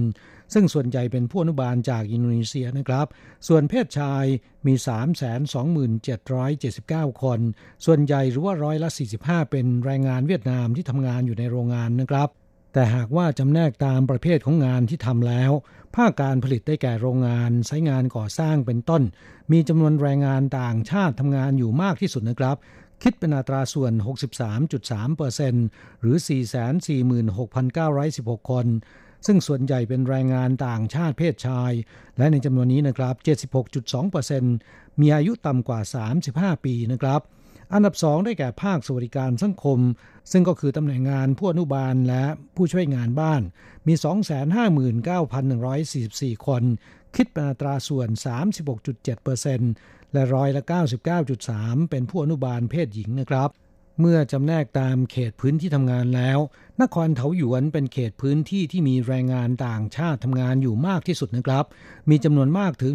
[0.53, 3.07] ซึ่งส่วนใหญ่เป็นผู้อนุบาลจากอินโดนีเซียนะครับ
[3.49, 4.25] ส่วนเพศชาย
[4.67, 4.75] มี
[6.39, 7.41] 327,79 คน
[7.85, 8.89] ส่วนใหญ่หรือว่าร้อยละ
[9.21, 12.29] 45 เป็นแรงงานเวียดนามที่ทำงานอยู่ในโรงงานนะครับ
[12.73, 15.53] แต่หากว่าจำแนกตามประเภทของงานที่ทำแล้ว
[15.97, 19.03] ภาคการผลิตได้แก่โรงงานใช้งานก่อสร้างเป็นต้น
[19.53, 22.57] มีจำนวนแรงงานต่างชาติทำงานอยู่มากที่สุดนะครับ
[23.03, 23.93] คิดเป็นอัตราส่วน
[24.77, 26.17] 63.3%หรือ
[27.53, 28.67] 446,916 คน
[29.27, 31.73] ซึ่งส่วนใหญ่เป็นแรงงานต่างชาติเพศชาย
[32.19, 33.15] และในจำนวนนี้นะครับ
[33.89, 35.81] 76.2%มีอายุต่ำกว่า
[36.23, 37.21] 35 ปีนะครับ
[37.73, 39.79] อันดับสองได้แก่ภาคสวัสดิการสังคม
[40.33, 42.25] ซึ่งก็คือตำแหน่งงานผู้อนุบาลและ
[42.57, 43.43] ผู้ช่วยงานบ้าน
[43.87, 43.95] มี
[46.35, 46.63] 259,144 คน
[47.17, 48.09] คิดเป็นอัตราส่วน
[48.73, 50.63] 36.7% และร้อยละ
[51.27, 53.51] 99.3 เป็นผู้อนุบาลเพศหญิงนะครับ
[54.01, 56.39] เมื่อจำแนกตามเขตพื้นที่ทำงานแล้ว
[56.83, 61.65] นครเถาหยวนเป็นเขตพื้นที่ที่มีแรงงานต่างชาติทำงานอยู่มากที่สุดนะครับ
[62.11, 62.95] มีจำนวนมากถึง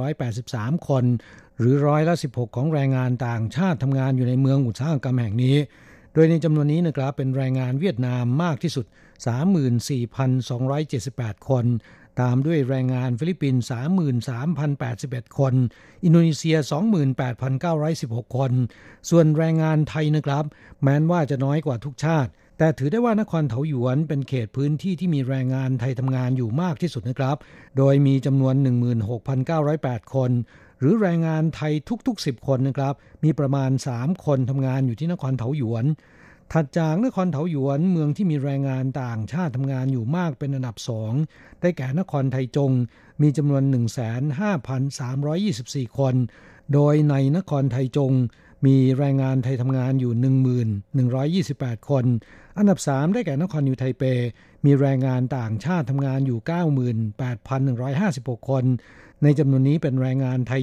[0.00, 1.04] 113,183 คน
[1.58, 5.56] หรือร้อยละ 16 ของแรงงานต่างชาติทำงานอยู่ในเมืองอุตสาหกรรมแห่งนี้
[6.14, 8.86] โดยในจำนวนนี้นะครับเป็นแรงงานเวียดนามมากที่สุด
[10.36, 11.64] 34,278 คน
[12.20, 13.62] ตามด้วยแรงงานฟิลิปปินส์
[14.50, 15.54] 33,081 คน
[16.04, 16.56] อินโดนีเซีย
[17.46, 18.52] 28,916 คน
[19.10, 20.44] ส่วนแรงงานไทยนะครับ
[20.82, 27.36] แม้นว่าจะน้อยกว่าทุกชาติ แต่ถือได้ว่านครเถาหยวนเป็นเขตพื้นที่ที่มีแรงงานไทยทำงานอยู่มากที่สุดนะครับ
[27.76, 28.54] โดยมีจำนวน
[29.34, 30.30] 16,908 คน
[30.80, 31.72] หรือแรงงานไทย
[32.06, 32.94] ทุกๆ 10 คนนะครับ
[33.24, 35.84] มีประมาณ 3 คนทำงานอยู่ที่นครเถาหยวน
[36.52, 41.12] ถัดจากนครเถาหยวนเมืองที่มีแรงงานต่างชาติทำงานอยู่มากเป็นอันดับสอง
[41.60, 42.72] ได้แก่นครไทจง
[43.22, 43.62] มีจำนวน
[45.20, 46.14] 15,324 คน
[46.72, 48.12] โดยในนครไทจง
[48.66, 50.12] มีแรงงานไทยทำงานอยู่
[51.44, 52.04] 1128 คน
[52.58, 54.02] อันดับ 3 ได้แก่นครนิวไทเป
[54.64, 56.38] มีแรงงานต่างชาติทำงานอยู่
[57.64, 58.64] 98,156 คน
[59.22, 60.62] ในจำนวนนี้เป็นแรงงานไทย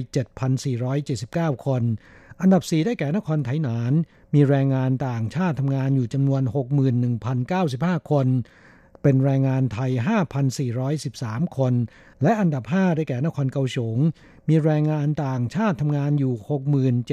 [0.78, 1.82] 7,479 คน
[2.42, 3.92] อันดับ 4 ได้แก่นครไทยนาน
[4.34, 6.42] มีแรงงานต่างชาติทำงานอยู่จำนวน
[7.26, 8.26] 61,095 คน
[9.02, 9.90] เป็นแรงงานไทย
[10.74, 11.74] 5,413 คน
[12.22, 13.98] และอันดับ 5 ได้แก่นครเกาสง
[14.48, 16.34] มีแรงงานต่างชาติทำงานอยู่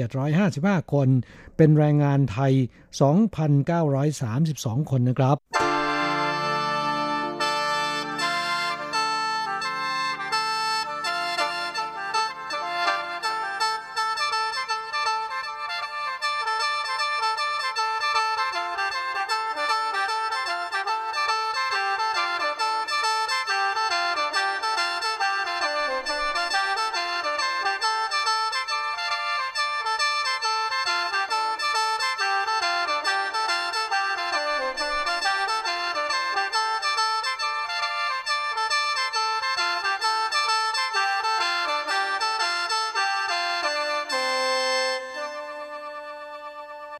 [0.06, 1.08] 6755คน
[1.56, 2.52] เป็นแรงงานไทย
[3.32, 5.67] 2,932 คนนะครับ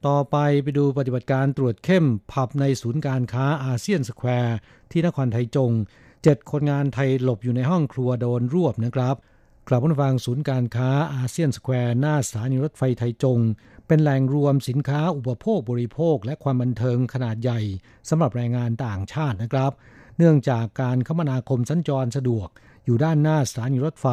[0.09, 4.57] ต่อไปไปดูปฏิบัติการตรวจเข้มผับในศูนย์การค้าอาเซียนสแควร์
[4.91, 5.73] ที่นครไทจง
[6.23, 9.17] เจ็ดคนงานไทยหลบอยู่ในห้องครัวโดนรวบนะครับ
[9.69, 13.39] ครับผู้ฟังศูนย์การค้าอาเซียนสแควร์หน้าสถานีรถไฟไทจง
[13.87, 17.61] เป็นแหล่งรวมสินค้าอุปโภคบริโภค และความบันเทิงขนาดใหญ่
[18.09, 19.73] สำหรับแรงงานต่างชาตินะครับ
[20.19, 22.49] เนื่องจากการคมนาคมสัญจรสะดวก
[22.85, 24.07] อยู่ด้านหน้าสถานีรถไฟ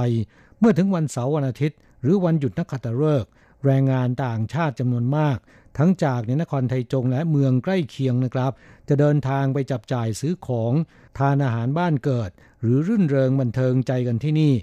[0.60, 3.32] เมื่อถึงวันเสาร์วันอาทิตย์ หรือวันหยุดนักขัตฤกษ์
[3.66, 5.38] แรงงานต่างชาติจำนวนมาก
[5.78, 8.52] ทั้งจากในนครไทยจงและเมืองใกล้เคียงนะครับ
[8.90, 10.74] จะเดินทางไปจับจ่ายซื้อของ
[11.18, 14.54] ทานอาหารบ้านเกิด หรือรื่นเริงบันเทิงใจกันที่นี่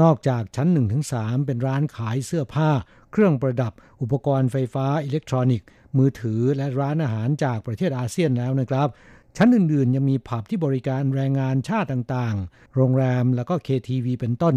[0.00, 0.68] นอกจากชั้น
[1.08, 2.70] 1-3 เป็นร้านขายเสื้อผ้า
[3.12, 5.68] เครื่องประดับ อุปกรณ์ไฟฟ้าอิเล็กทรอนิกส์
[5.98, 8.88] มือถือและร้านอาหารจากประเทศอาเซียนแล้วนะครับ
[9.36, 14.54] ชั้นอื่นๆ ยังมีผับที่บริการแรงงานชาติต่างๆ โรงแรมแล้วก็ KTV เป็นต้น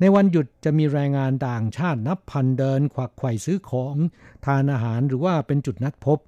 [0.00, 3.96] ในวันหยุดจะมีแรงงานต่างชาตินับพันเดิน ขวักไขว่ซื้อของ
[4.44, 6.18] ทานอาหารหรือว่าเป็นจุดนัดพบ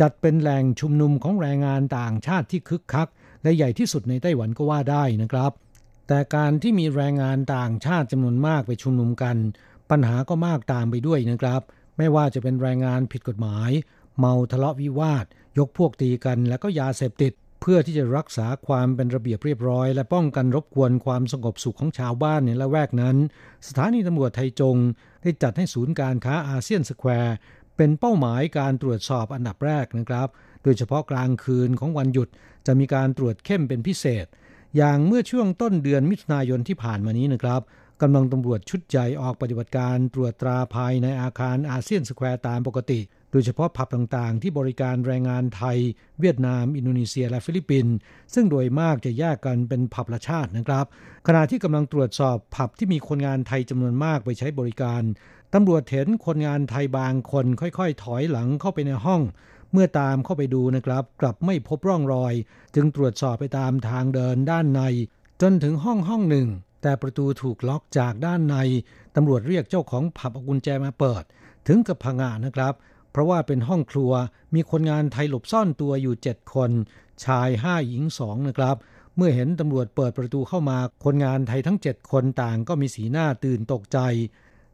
[0.00, 3.08] จัดเป็นแหล่งชุมนุมของแรงงานต่างชาติที่คึกคัก
[3.42, 5.52] และใหญ่ที่สุดในไต้หวันก็ว่าได้นะครับ
[6.08, 9.36] แต่การที่มีแรงงานต่างชาติจำนวนมากไปชุมนุมกัน
[9.90, 11.62] ปัญหาก็มากตามไปด้วยนะครับ
[11.98, 13.70] ไม่ว่าจะเป็นแรงงานผิดกฎหมาย
[14.18, 15.24] เมาทะเลาะวิวาท
[15.58, 17.32] ยกพวกตีกันแล้วก็ยาเสพติด
[17.64, 23.16] เพื่อที่จะรักษาความเป็นระเบียบเรียบร้อย และป้องกันรบกวนความสงบสุขของชาวบ้านในละแวกนั้น
[23.66, 24.76] สถานีตำรวจไทจง
[25.22, 27.34] ได้จัดให้ศูนย์การค้าอาเซียนสแควร์
[27.76, 30.28] เป็นเป้าหมายการตรวจสอบอันดับแรกนะครับ
[30.62, 32.28] โดยเฉพาะกลางคืนของวันหยุด
[32.66, 34.26] จะมีการตรวจเข้มเป็นพิเศษ
[34.76, 37.60] อย่างเมื่อช่วงต้นเดือนมิถุนายนที่ผ่านมานี้นะครับ
[38.02, 43.00] กำลังตำรวจชุดใหญ่ออกปฏิบัติการตรวจตราภายในอาคารอาเซียนสแควร์ตามปกติ
[43.32, 45.78] โดยเฉพาะผับต่างๆ ที่บริการแรงงานไทย
[46.20, 47.94] เวียดนาม อินโดนีเซีย และฟิลิปปินส์
[48.34, 50.86] ซึ่งโดยมากจะแยกกันเป็นผับละชาตินะครับ
[51.26, 55.02] ขณะที่กำลังตรวจสอบผับที่มีคนงานไทยจำนวนมากไปใช้บริการ
[55.54, 59.22] ตำรวจเห็นคนงานไทยบางคนค่อยๆ ถอยหลังเข้าไปในห้อง
[59.72, 62.34] เมื่อตามเข้าไปดูนะครับ กลับไม่พบร่องรอย
[62.74, 64.82] จึงตรวจสอบไปตามทางเดินด้านใน
[65.42, 66.48] จนถึงห้องห้องหนึ่ง
[66.82, 68.56] แต่ประตูถูกล็อกจากด้านใน
[69.16, 71.24] ตำรวจเรียกเจ้าของผับเอากุญแจมาเปิด
[71.68, 72.74] ถึงกับพังงานะครับ
[73.12, 74.12] เพราะว่าเป็นห้องครัว
[74.54, 76.70] มีคนงานไทยหลบซ่อนตัวอยู่เจ็ดคน
[77.24, 78.76] ชายห้าหญิงสองนะครับ
[79.16, 83.98] เมื่อเห็นตำรวจเปิดประตูเข้ามาคนงานไทยทั้งเจ็ดคนต่างก็มีสีหน้าตื่นตกใจ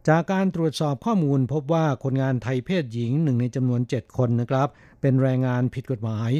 [0.08, 4.68] จากการตรวจสอบข้อมูลพบว่าคนงานไทยเพศหญิงหนึ่งในจำนวน7คนนะครับ
[5.00, 6.30] เป็นแรงงานผิดกฎหมาย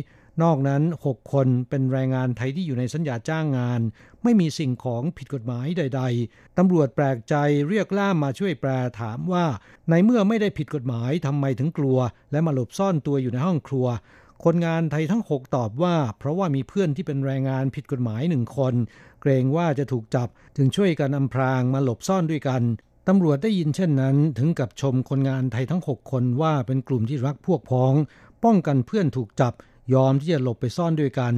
[0.43, 3.81] นอกนั้น 6 คนเป็นแรงงานไทยที่อยู่ในสัญญาจ้างงาน
[4.23, 7.35] ไม่มีสิ่งของผิดกฎหมายใด ๆ ตำรวจแปลกใจ
[7.69, 8.71] เรียกล่ามมาช่วยแปล
[9.01, 9.47] ถามว่า
[9.91, 11.99] ในเมื่อไม่ได้ผิดกฎหมายทำไมถึงกลัว
[12.33, 13.87] และมาหลบซ่อนตัวอยู่ในห้องครัว
[14.45, 18.75] คนงานไทยทั้ง 6 ตอบว่า เพราะว่ามีเพื่อนที่เป็นแรงงานผิดกฎหมายหนึ่งคน
[19.21, 22.63] เกรงว่าจะถูกจับจึงช่วยกันอำพรางมาหลบซ่อนด้วยกัน
[23.09, 27.95] ตำรวจได้ยินเช่นนั้นถึงกับชมคนงานไทยทั้ง 6 คนว่าเป็นกลุ่มที่รักพวกพ้อง
[28.45, 29.53] ป้องกันเพื่อนถูกจับ
[29.95, 31.35] ยอมที่จะหลบไปซ่อนด้วยกัน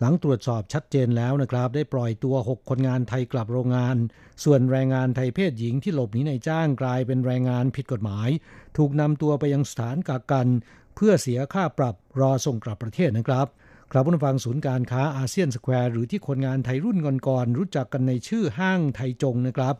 [0.00, 3.96] หลังตรวจสอบชัดเจนแล้วนะครับ ได้ปล่อยตัว 6 คนงานไทยกลับโรงงาน
[4.44, 8.28] ส่วนแรงงานไทยเพศหญิงที่หลบหนีในจ้างกลายเป็นแรงงานผิดกฎหมาย
[8.76, 10.46] ถูกนำตัวไปยังสถานกักกัน
[10.94, 13.46] เพื่อเสียค่าปรับรอส่งกลับประเทศนะครับ
[13.92, 16.98] ครับผู้ฟังศูนย์การค้าอาเซียนสแควร์หรือที่คนงานไทยรุ่น
[17.28, 19.74] ก่อนๆรู้จักกันในชื่อห้างไทจงนะครับ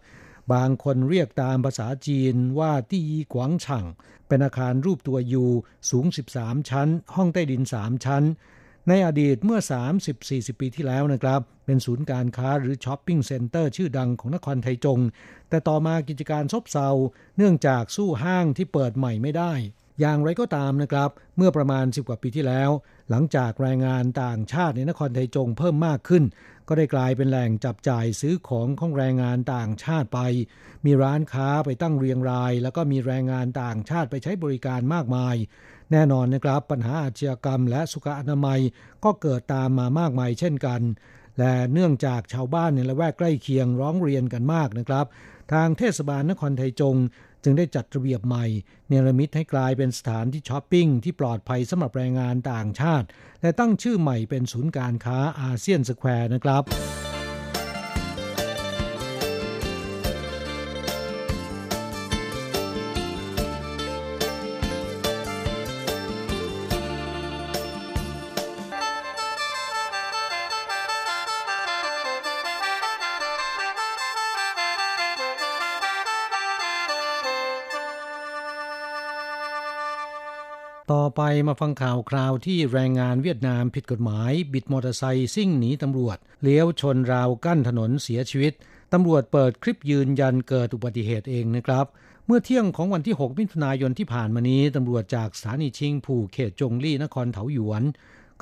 [0.52, 3.86] บางคนเรียกตามภาษาจีนว่าตี้กวางฉ่าง
[4.28, 5.44] เป็นอาคารรูปตัวยู
[5.90, 8.24] สูง 13 ชั้น ห้องใต้ดิน 3 ชั้น
[8.88, 9.60] ในอดีตเมื่อ
[10.10, 15.00] 30-40 ปีที่แล้วนะครับ เป็นศูนย์การค้าหรือ shopping center ชื่อดังของนครไทจง
[15.48, 16.88] แต่ต่อมากิจการซบเซา
[17.36, 19.52] เนื่องจากสู้ห้างที่เปิดใหม่ไม่ได้
[20.00, 22.70] อย่างไรก็ตามนะครับ เมื่อประมาณ 10 กว่าปีที่แล้ว
[23.10, 26.24] หลังจากแรงงานต่างชาติในนครไทยจงเพิ่มมากขึ้น
[26.68, 30.20] ก็ได้กลายเป็นแหล่งจับจ่ายซื้อของของแรงงานต่างชาติไป
[30.84, 35.36] มีร้านค้าไปตั้งเรียงราย แล้วก็มีแรงงานต่างชาติไปใช้บริการมากมาย
[35.92, 38.60] แน่นอนนะครับปัญหาอาชญากรรมและสุขอนามัย
[39.04, 40.80] ก็เกิดตามมามากมายเช่นกัน
[41.38, 45.06] และเนื่องจากชาวบ้านในละแวกใกล้เคียงร้องเรียนกันมากนะครับ
[45.52, 46.96] ทางเทศบาลนครไทจง
[47.44, 48.44] จึงได้จัดระเบียบใหม่
[48.88, 53.06] เนรมิตให้กลายเป็นสถานที่ช้อปปิ้งที่ปลอดภัยสำหรับแรงงานต่างชาติ
[53.42, 56.62] และตั้งชื่อใหม่เป็นศูนย์การค้าอาเซียนสแควร์นะครับ
[80.92, 88.52] ต่อไปมาฟังข่าวคราวที่แรงงานเวียดนามผิดกฎหมาย บิดมอเตอร์ไซค์ซิ่งหนีตำรวจ เลี้ยวชนราวกั้นถนนเสียชีวิต
[88.92, 91.86] ตำรวจเปิดคลิปยืนยันเกิดอุบัติเหตุเองนะครับ
[92.26, 97.82] เมื่อเที่ยงของวันที่ 6 มิถุนายนที่ผ่านมานี้ ตำรวจจากสถานีชิงผู่เขตจงลี่นครเถาหยวน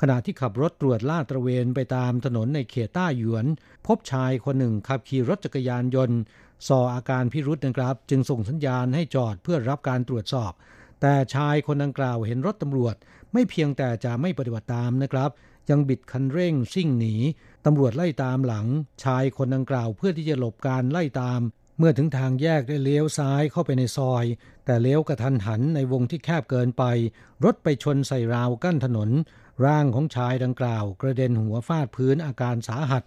[0.01, 3.45] ขณะที่ขับรถตรวจลาดตระเวนไปตามถนนในเขตต้าหยวน
[3.87, 6.19] พบชายคนหนึ่งขับขี่รถจักรยานยนต์
[6.67, 10.53] สออาการพิรุษนะครับ จึงส่งสัญญาณให้จอดเพื่อรับการตรวจสอบ
[11.01, 12.95] แต่ชายคนดังกล่าวเห็นรถตำรวจ
[13.33, 15.29] ไม่เพียงแต่จะไม่ปฏิบัติตามนะครับ
[15.69, 17.15] ยังบิดคันเร่งซิ่งหนี
[17.65, 18.67] ตำรวจไล่ตามหลัง
[19.03, 21.41] ชายคนดังกล่าวเพื่อที่จะหลบการไล่ตาม
[21.77, 24.25] เมื่อถึงทางแยกได้เลี้ยวซ้ายเข้าไปในซอย
[24.65, 26.83] แต่เลี้ยวกระทันหันในวงที่แคบเกินไป
[27.45, 29.09] รถไปชนใส่ราวกั้นถนน
[29.65, 33.03] ร่างของชายดังกล่าว กระเด็นหัวฟาดพื้นอาการสาหัส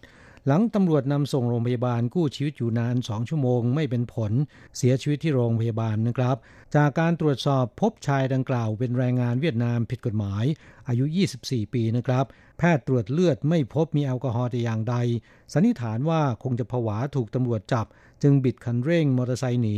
[0.48, 4.32] หลังตำรวจนำส่งโรงพยาบาลกู้ชีวิตอยู่นานสองชั่วโมงไม่เป็นผล
[4.76, 6.36] เสียชีวิตที่โรงพยาบาลนะครับ
[6.74, 10.44] จากการตรวจสอบพบชายดังกล่าวเป็นแรงงานเวียดนามผิดกฎหมาย
[10.88, 11.04] อายุ
[11.40, 12.24] 24 ปีนะครับ
[12.58, 14.96] แพทย์ตรวจเลือดไม่พบมีแอลกอฮอล์แต่อย่างใด
[15.52, 17.86] สันนิษฐานว่าคงจะผวาถูกตำรวจจับ
[18.22, 19.76] จึงบิดคันเร่งมอเตอร์ไซค์หนี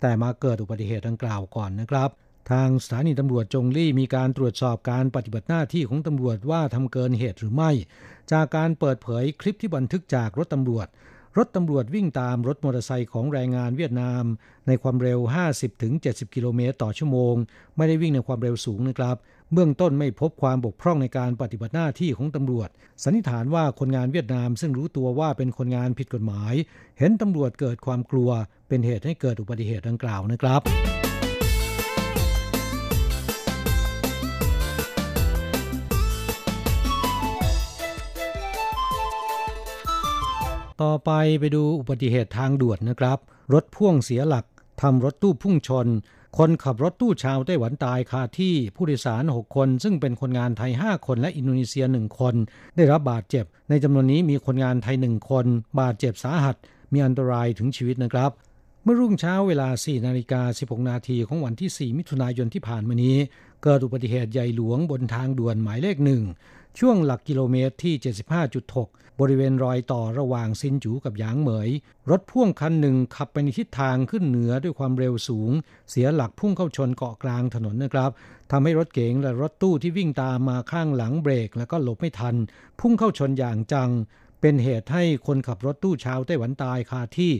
[0.00, 2.10] แต่มาเกิดอุบัติเหตุดังกล่าวก่อนนะครับ
[2.50, 7.70] ทางสถานีตำรวจจงลี่มีการตรวจสอบการปฏิบัติหน้าที่ของตำรวจว่าทำเกินเหตุหรือไม่
[8.32, 10.86] จากการเปิดเผยคลิปที่บันทึกจากรถตำรวจ
[11.38, 14.24] รถตำรวจวิ่งตามรถมอเตอร์ไซค์ของแรงงานเวียดนาม
[14.66, 15.18] ในความเร็ว
[15.76, 17.34] 50-70 กิโลเมตรต่อชั่วโมง
[17.76, 19.16] ไม่ได้วิ่งในความเร็วสูงนะครับ
[19.52, 22.68] เบื้องต้นไม่พบความบกพร่องในการปฏิบัติหน้าที่ของตำรวจ
[23.02, 26.54] สันนิษฐานว่าคนงานเวียดนามซึ่งรู้ตัวว่าเป็นคนงานผิดกฎหมาย
[26.98, 28.30] เห็นตำรวจเกิดความกลัว
[28.68, 30.62] เป็นเหตุให้เกิดอุบัติเหตุดังกล่าวนะครับ
[40.82, 41.10] ต่อไป
[41.40, 43.18] ไปดูอุบัติเหตุทางด่วนนะครับ
[43.54, 44.44] รถพ่วงเสียหลัก
[44.82, 45.86] ทำรถตู้พุ่งชน
[46.38, 52.34] คนขับรถตู้ชาวไต้หวันตายคาที่ผู้โดยสาร 6 คน ซึ่งเป็นคนงานไทย 5 คนและอินโดนีเซีย 1 คน
[52.76, 55.46] ได้รับบาดเจ็บ ในจำนวนนี้มีคนงานไทย 1 คน
[55.80, 56.56] บาดเจ็บสาหัส
[56.92, 58.30] มีอันตรายถึงชีวิตนะครับ
[58.82, 63.16] เมื่อรุ่งเช้าเวลา 4 นาฬิกา 16 นาทีของวันที่ 4 มิถุนายนที่ผ่านมานี้
[63.62, 66.22] เกิดอุบัติเหตุใหญ่หลวงบนทางด่วนหมายเลขหนึ่ง
[66.78, 67.94] ช่วงหลักกิโลเมตรที่
[68.58, 71.68] 75.6 บริเวณรอยต่อระหว่างซินจูกับหยางเหมย
[72.10, 75.50] รถพ่วงคันหนึ่งขับไปในทิศทางขึ้นเหนือด้วยความเร็วสูง
[75.90, 78.10] เสียหลักพุ่งเข้าชนเกาะกลางถนนนะครับ
[78.50, 82.34] ทำให้รถเก๋งและรถตู้ที่วิ่งตามมาข้างหลังเบรก แล้วก็หลบไม่ทัน
[82.80, 83.90] พุ่งเข้าชนอย่างจัง
[84.46, 87.32] เป็นเหตุให้คนขับรถตู้ชาวไต้หวันตายคาที่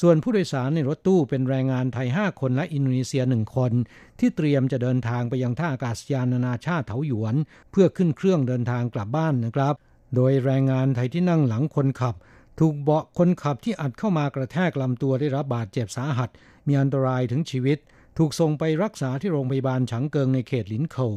[0.00, 3.72] ส่วนผู้โดยสารในรถตู้เป็นแรงงานไทย 5 คนและอินโดนีเซีย1คน
[4.18, 7.34] ที่เตรียมจะเดินทางไปยังท่าอากาศยานนานาชาติเถาหยวน
[7.70, 9.74] เพื่อขึ้นเครื่องเดินทางกลับบ้านนะครับ
[10.14, 12.14] โดยแรงงานไทยที่นั่งหลังคนขับ
[12.58, 16.30] ถูกเบาะคนขับที่อัดเข้ามากระแทกลำตัวได้รับบาดเจ็บสาหัส
[16.66, 17.78] มีอันตรายถึงชีวิต
[18.18, 21.08] ถูกส่งไปรักษาที่โรงพยาบาลฉางเกิงในเขตลินเคิ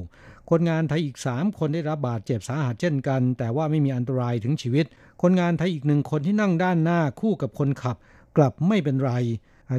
[0.50, 4.86] คนงานไทยอีก 3 คนได้รับบาดเจ็บสาหัสเช่นกัน แต่ว่าไม่มีอันตรายถึงชีวิต
[5.22, 7.98] คนงานไทยอีกหนึ่งคนที่นั่งด้านหน้าคู่กับคนขับ
[8.38, 9.12] กลับไม่เป็นไร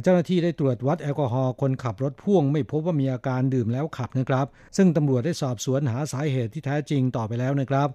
[0.03, 4.47] เจ้าหน้าที่ได้ตรวจวัดแอลกอฮอล์คนขับรถพ่วงไม่พบว่ามีอาการดื่มแล้วขับนะครับ
[4.77, 7.89] ซึ่งตำรวจได้สอบสวนหาสาเหตุที่แท้จริงต่อไปแล้วนะครับ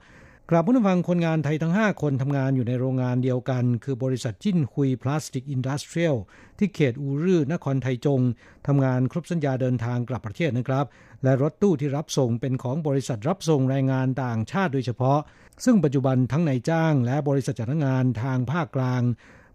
[0.51, 6.17] ครับผู้ฟังคนงานไทยทั้ง 5 คนทำงานอยู่ในโรงงานเดียวกัน คือบริษัทจิ้นคุย Plastic Industrial
[6.59, 8.21] ที่เขตอูรื่อนครไทจง
[8.67, 10.85] ทำงานครบสัญญาเดินทางกลับประเทศนะครับ
[11.25, 15.19] และรถตู้ที่รับส่งเป็นของบริษัทรับส่งแรงงานต่างชาติโดยเฉพาะ
[15.65, 19.03] ซึ่งปัจจุบันทั้งนายจ้างและบริษัทจ้างงานทางภาคกลาง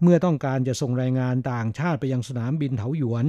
[0.04, 3.26] เมื่อต้องการจะส่งแรงงานต่างชาติไปยังสนามบินเถาหยวน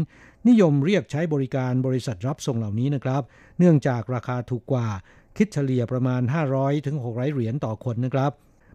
[0.49, 3.23] นิยมเรียกใช้บริการบริษัทรับส่งเหล่านี้นะครับ
[3.59, 4.89] เนื่องจากราคาถูกกว่า
[5.37, 6.23] คิดเฉลี่ยประมาณ
[6.55, 8.33] 500ถึง600เหรียญต่อคนนะครับ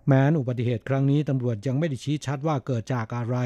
[0.07, 3.37] แม้นอุบัติเหตุครั้งนี้ตำรวจยังไม่ได้ชี้ชัดว่าเกิดจากอะไร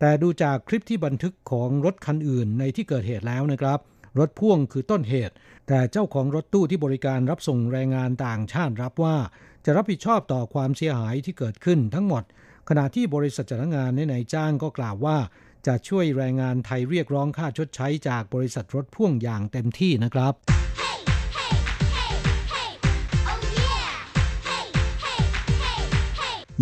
[0.00, 3.78] แต่ดูจากคลิปที่บันทึกของรถคันอื่นในที่เกิดเหตุแล้วนะครับ
[4.18, 5.34] รถพ่วงคือต้นเหตุ
[5.68, 9.16] แต่เจ้าของรถตู้ที่บริการรับส่งแรงงานต่างชาติรับว่า
[9.64, 12.22] จะรับผิดชอบต่อความเสียหายที่เกิดขึ้นทั้งหมด
[12.68, 15.18] ขณะที่บริษัทจ้างงานในนายจ้างก็กล่าวว่า
[15.66, 20.34] จะช่วยแรงงานไทยเรียกร้องค่าชดใช้จากบริษัทรถพ่วงอย่างเต็มที่นะครับ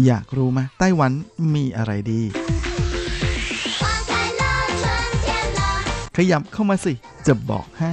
[0.06, 1.12] อยากรู้ไหมไต้หวัน
[1.54, 2.22] มีอะไรดี
[6.16, 6.92] ขยับเข้ามาสิ
[7.26, 7.92] จะบอกให้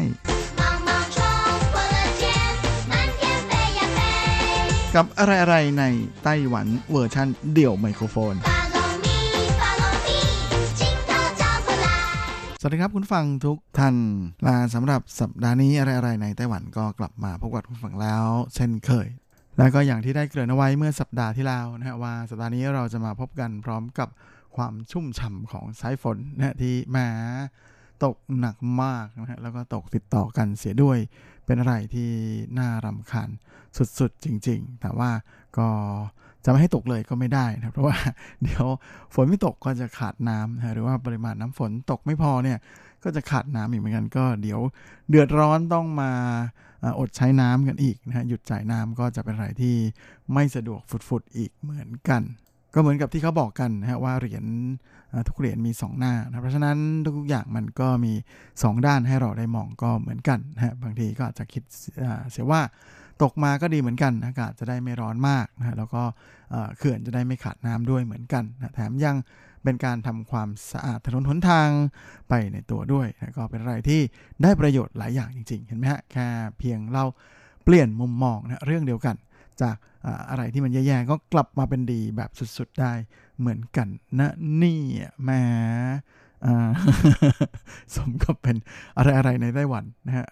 [4.96, 5.84] กับอะไรๆใน
[6.24, 8.36] ไต้หวันเวอร์ชันเดี่ยวไมโครโฟน
[12.60, 13.96] สวัสดีครับคุณฟังทุกท่าน
[14.48, 19.08] ลาสำหรับสัปดาห์นี้อะไรๆในไต้หวันก็กลับมาพบกับคุณฟังแล้ว เช่นเคย
[19.58, 24.10] แล้วก็อย่างที่ได้เกริ่นเอาไว้เมื่อสัปดาห์ที่แล้วนะฮะว่าสัปดาห์นี้เราจะมาพบกันพร้อมกับ
[24.56, 27.08] ความชุ่มฉ่ำของสายฝนนะที่มา
[28.04, 30.98] ตกหนักมากนะฮะแล้วก็ตกติดต่อกันเสียด้วย
[31.46, 32.10] เป็นอะไรที่
[32.60, 33.30] น่ารำคาญ
[34.00, 35.10] สุดๆจริง ๆ แต่ว่า
[35.58, 35.68] ก็
[36.44, 37.98] จะไม่ให้ตกเลยก็ไม่ได้นะเพราะว่า
[38.44, 38.66] เดี๋ยว
[39.14, 42.58] ฝนไม่ตกก็จะขาดน้ำนะหรือว่าปริมาณน้ำฝนตกไม่พอเนี่ย
[43.04, 44.60] ก็จะขาดน้ำอีกเหมือนกันก็เดี๋ยว
[45.10, 46.12] เดือดร้อนต้องมา
[47.00, 49.76] อดใช้น้ำกันอีกนะฮะหยุดจ่ายน้ำก็จะเป็นอะไรที่
[50.34, 52.22] ไม่สะดวกฟุดๆอีกเหมือนกัน
[52.74, 54.46] ก็เหมือนกับที่เขาบอกกันนะฮะว่าเหรียญ
[55.28, 56.78] ทุกเหรียญมี 2 หน้านะเพราะฉะนั้น
[57.18, 58.14] ทุกอย่างมันก็มี
[58.50, 61.64] 2 ด้านให้เราได้มองก็เหมือนกันนะบางทีก็อาจจะคิด
[62.32, 62.62] เสียว่า
[63.24, 66.04] ตกมาก็ดีเหมือนกัน อากาศจะได้ไม่ร้อนมากนะแล้วก็
[66.78, 69.16] เขื่อนจะได้ไม่ขาดน้ำด้วยเหมือนกันนะแถมยัง
[69.64, 71.70] เป็นการทำความสะอาดถนนหนทาง
[72.30, 74.02] ไปในตัวด้วยนะก็เป็นอะไรที่
[74.44, 76.28] ได้ประโยชน์หลายอย่างจริง ๆ เห็นไหมฮะแค่
[76.60, 77.04] เพียงเรา
[77.64, 79.16] เปลี่ยนมุมมองนะเรื่องเดียวกัน
[79.62, 79.76] จาก
[80.30, 82.94] อะไรที่มันแย่ๆก็กลับมาเป็นดีแบบสุดๆได้
[83.40, 83.88] เหมือนกัน
[84.20, 84.30] นะ
[84.62, 84.82] นี่
[85.24, 85.30] แหม
[87.96, 88.56] สมกับเป็น
[88.98, 90.26] อะไรๆในไต้หวันนะฮะ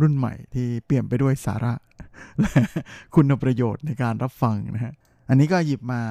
[0.00, 1.74] รุ่นใหม่ที่เปลี่ยนไปด้วยสาระ
[2.40, 2.52] และ
[3.14, 4.92] คุณประโยชน์ในการรับฟังนะฮะ
[5.28, 6.02] อันนี้ก็หยิบมา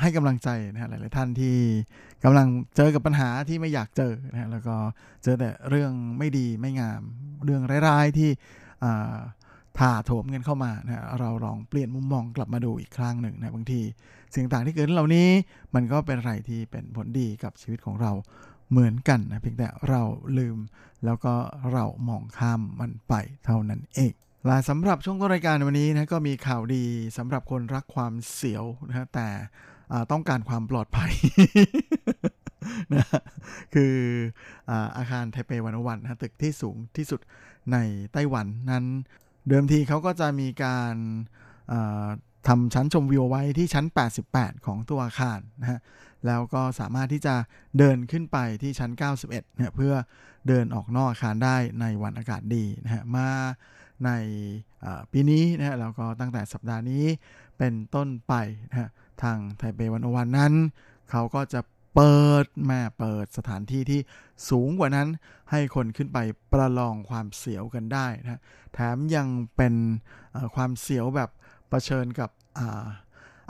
[0.00, 1.56] ให้กำลังใจนะฮะหลายๆท่านที่
[2.24, 4.76] กำลังเจอกับปัญหาที่ไม่อยากเจอนะฮะแล้วก็
[5.22, 7.02] เจอแต่เรื่องไม่ดีไม่งาม
[7.44, 8.30] เรื่องร้ายๆที่
[9.78, 13.80] ถ่าโถมเงินเข้ามานะเราลองเปลี่ยนมุมมองกลับมาดูอีกครั้งหนึ่งนะบางที
[14.34, 15.28] สิ่งต่างที่เกิดขึ้นเหล่านี้
[15.74, 18.12] มันก็เป็นอะไรที่เป็นผลดีกับชีวิตของเรา
[18.70, 20.02] เหมือนกันนะเพียงแต่เรา
[20.38, 20.58] ลืม
[21.04, 21.34] แล้วก็
[21.72, 23.14] เรามองข้ามมันไป
[23.44, 24.12] เท่านั้นเอง
[24.46, 26.84] และสำหรับช่วงต้นรายการวันนี้นะก็มีข่าวดี
[27.16, 29.28] สำหรับคนรักความเสียวนะแต่
[30.12, 31.12] ต้องการความปลอดภัย
[32.94, 33.04] นะ
[33.74, 33.94] คือ
[34.96, 37.20] อาคารไทเปวันวันนะตึกที่สูงที่สุด
[37.72, 37.76] ใน
[38.12, 38.84] ไต้หวันนั้น
[39.48, 40.94] เดิมทีเขาก็จะมีการ
[42.48, 43.84] ทำชั้นชมวิวไว้ที่ชั้น
[44.26, 45.80] 88 ของตัวอาคารนะฮะ
[46.26, 47.34] แล้วก็สามารถที่จะ
[47.78, 49.94] เดินขึ้นไปที่ชั้น 91เนี่ยเพื่อ
[50.48, 53.28] เดินออกนอกอาคารได้ในวันอากาศดีนะฮะ มา
[54.04, 54.10] ใน
[55.12, 57.04] ปีนี้นะฮะแล้วก็ตั้งแต่สัปดาห์นี้
[57.58, 58.34] เป็นต้นไป
[58.70, 58.88] นะฮะ
[59.22, 60.52] ทางไทเปวันอวันนั้น
[61.10, 61.60] เขาก็จะ
[61.94, 64.00] เปิดแม่เปิดสถานที่ที่
[64.50, 65.08] สูงกว่านั้น
[65.50, 66.18] ให้คนขึ้นไป
[66.52, 68.40] ประลองความเสียวกันได้นะ
[68.74, 69.74] แถมยังเป็น
[70.54, 71.30] ความเสียวแบบ
[71.68, 72.86] เผชิญกับอา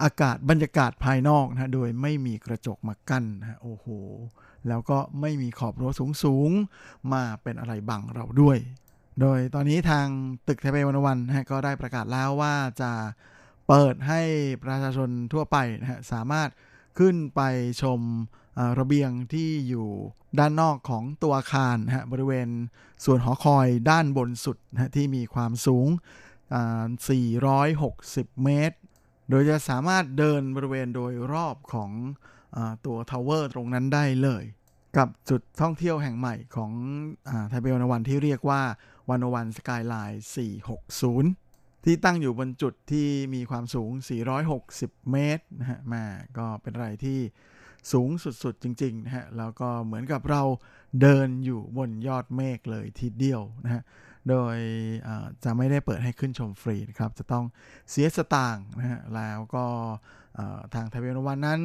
[0.02, 3.86] อากาศบรรยากาศภายนอกนะโดยไม่มีกระจกมากั้นนะโอ้โห
[4.68, 5.90] แล้วก็ไม่มีขอบรั้ว
[6.24, 8.58] สูงๆ มาเป็นอะไรบังเราด้วย
[9.20, 10.06] โดยตอนนี้ทาง
[10.48, 12.92] ตึกไทเปวันวันนะก็ได้ประกาศแล้วว่าจะ
[13.68, 14.20] เปิดให้
[14.64, 16.48] ประชาชนทั่วไปนะฮะสามารถ
[16.98, 17.40] ขึ้นไป
[17.82, 18.00] ชม
[18.78, 19.88] ระเบียงที่อยู่
[20.38, 22.48] ด้านนอกของตัวอาคารนะฮะบริเวณ
[23.04, 25.88] ส่วนหอคอยด้านบนสุดนะที่มีความสูง
[26.70, 28.76] 460 เมตร
[29.30, 31.90] โดยจะสามารถเดินบริเวณโดยรอบของ
[32.56, 34.44] อตัวทาวเวอร์ตรงนั้นได้เลย
[34.96, 36.72] กับจุดท่องเที่ยวแห่งใหม่ของ
[37.48, 38.62] ไทเปวันวันที่เรียกว่า
[39.10, 40.22] วันวันสกายไลน์
[40.84, 41.39] 460
[41.84, 43.90] ที่ตั้งอยู่บนจุดที่มีความสูง
[44.50, 46.04] 460 เมตรนะฮะมา
[46.38, 47.18] ก็เป็นอะไรที่
[47.92, 48.10] สูง
[48.42, 50.42] สุดๆจริงๆนะฮะแล้วก็เหมือนกับเรา
[51.00, 53.82] เดินอยู่บนยอดเมฆเลยทีเดียวนะฮะ
[54.28, 54.56] โดย
[55.44, 57.44] จะไม่ได้เปิดให้ขึ้นชมฟรีนะครับ จะต้อง
[57.90, 59.64] เสียสตางค์นะฮะแล้วก็
[60.74, 61.60] ทางไทเปนวันนั้น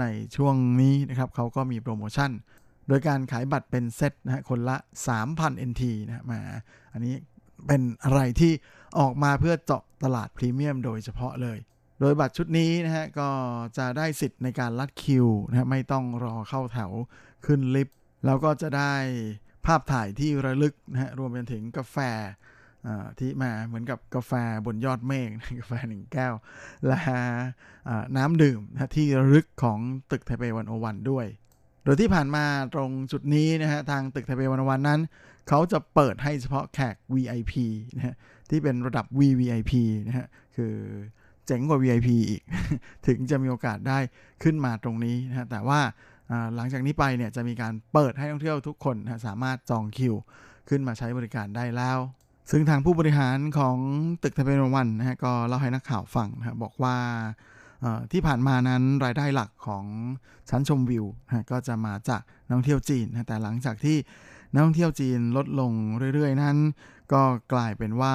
[0.00, 0.04] ใน
[0.36, 2.30] ช่วงนี้นะครับเขาก็มีโปรโมชั่น
[2.88, 4.76] โดยการขายบัตรเป็นเซตนะฮะคนละ
[5.22, 6.40] 3,000 NT นะฮะมา
[6.92, 7.14] อันนี้
[7.66, 8.52] เป็นอะไรที่
[8.98, 11.58] ออกมาเพื่อเจาะตลาดพรีเมียมโดยเฉพาะเลย
[12.00, 13.28] โดยบัตรชุดนี้นะฮะก็
[13.78, 16.92] จะได้สิทธิ์ในการลัดคิวนะฮะไม่ต้องรอเข้าแถว
[17.46, 18.94] ขึ้นลิฟต์แล้วก็จะได้
[19.66, 21.96] ภาพถ่ายที่ระลึกนะฮะรวมไปถึงกาแฟ
[23.18, 24.32] ที่มาเหมือนกับกาแฟ
[24.66, 25.30] บนยอดเมฆ
[25.60, 26.34] กาแฟหนึ่งแก้ว
[26.86, 26.98] และ
[28.16, 29.78] น้ำดื่มนะที่ระลึกของ
[30.10, 31.26] ตึกไทเปวันโอวันด้วย
[31.84, 35.00] โดยที่ผ่านมาตรงจุดนี้นะฮะทางตึกไทเปวันโอวันนั้น
[35.48, 37.54] เขาจะเปิดให้เฉพาะแขก VIP
[37.96, 38.14] นะฮะ
[38.50, 39.72] ที่เป็นระดับ VVIP
[40.08, 40.26] นะฮะ
[40.56, 40.74] คือ
[41.46, 42.42] เจ๋งกว่า VIP อีก
[43.06, 43.98] ถึงจะมีโอกาสได้
[44.42, 45.80] ขึ้นมาตรงนี้นะฮะแต่ว่า
[46.56, 50.14] หลังจากนี้ไปเนี่ยจะมีการเปิดให้ท่องเที่ยวทุกคนนะสามารถจองคิว
[50.68, 51.98] ขึ้นมาใช้บริการได้แล้ว
[52.50, 53.76] ซึ่งทางผู้บริหารของ
[54.22, 56.96] ตึกเทเปนวันนะฮะก็เล่าให้นักข่าวฟังนะบอกว่า
[58.12, 59.84] ที่ผ่านมานั้นรายได้หลักของ
[60.50, 63.96] ชั้นชมวิวนะก็จะมาจากนักท่องเที่ยวจีนนะแต่หลังจากที่
[64.52, 65.72] นักท่องเที่ยวจีนลดลง
[66.14, 66.56] เรื่อยๆ นั้น
[67.12, 68.14] ก็กลายเป็นว่า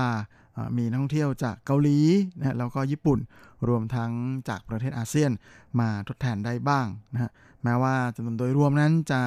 [0.77, 1.97] มีนักท่องเที่ยวจากเกาหลี
[2.37, 3.19] นะแล้วก็ญี่ปุ่น
[3.67, 4.11] รวมทั้ง
[4.49, 5.31] จากประเทศอาเซียน
[5.79, 7.31] มาทดแทนได้บ้างนะฮะ
[7.63, 9.21] แม้ว่าจำนวนโดยรวมนั้นจะ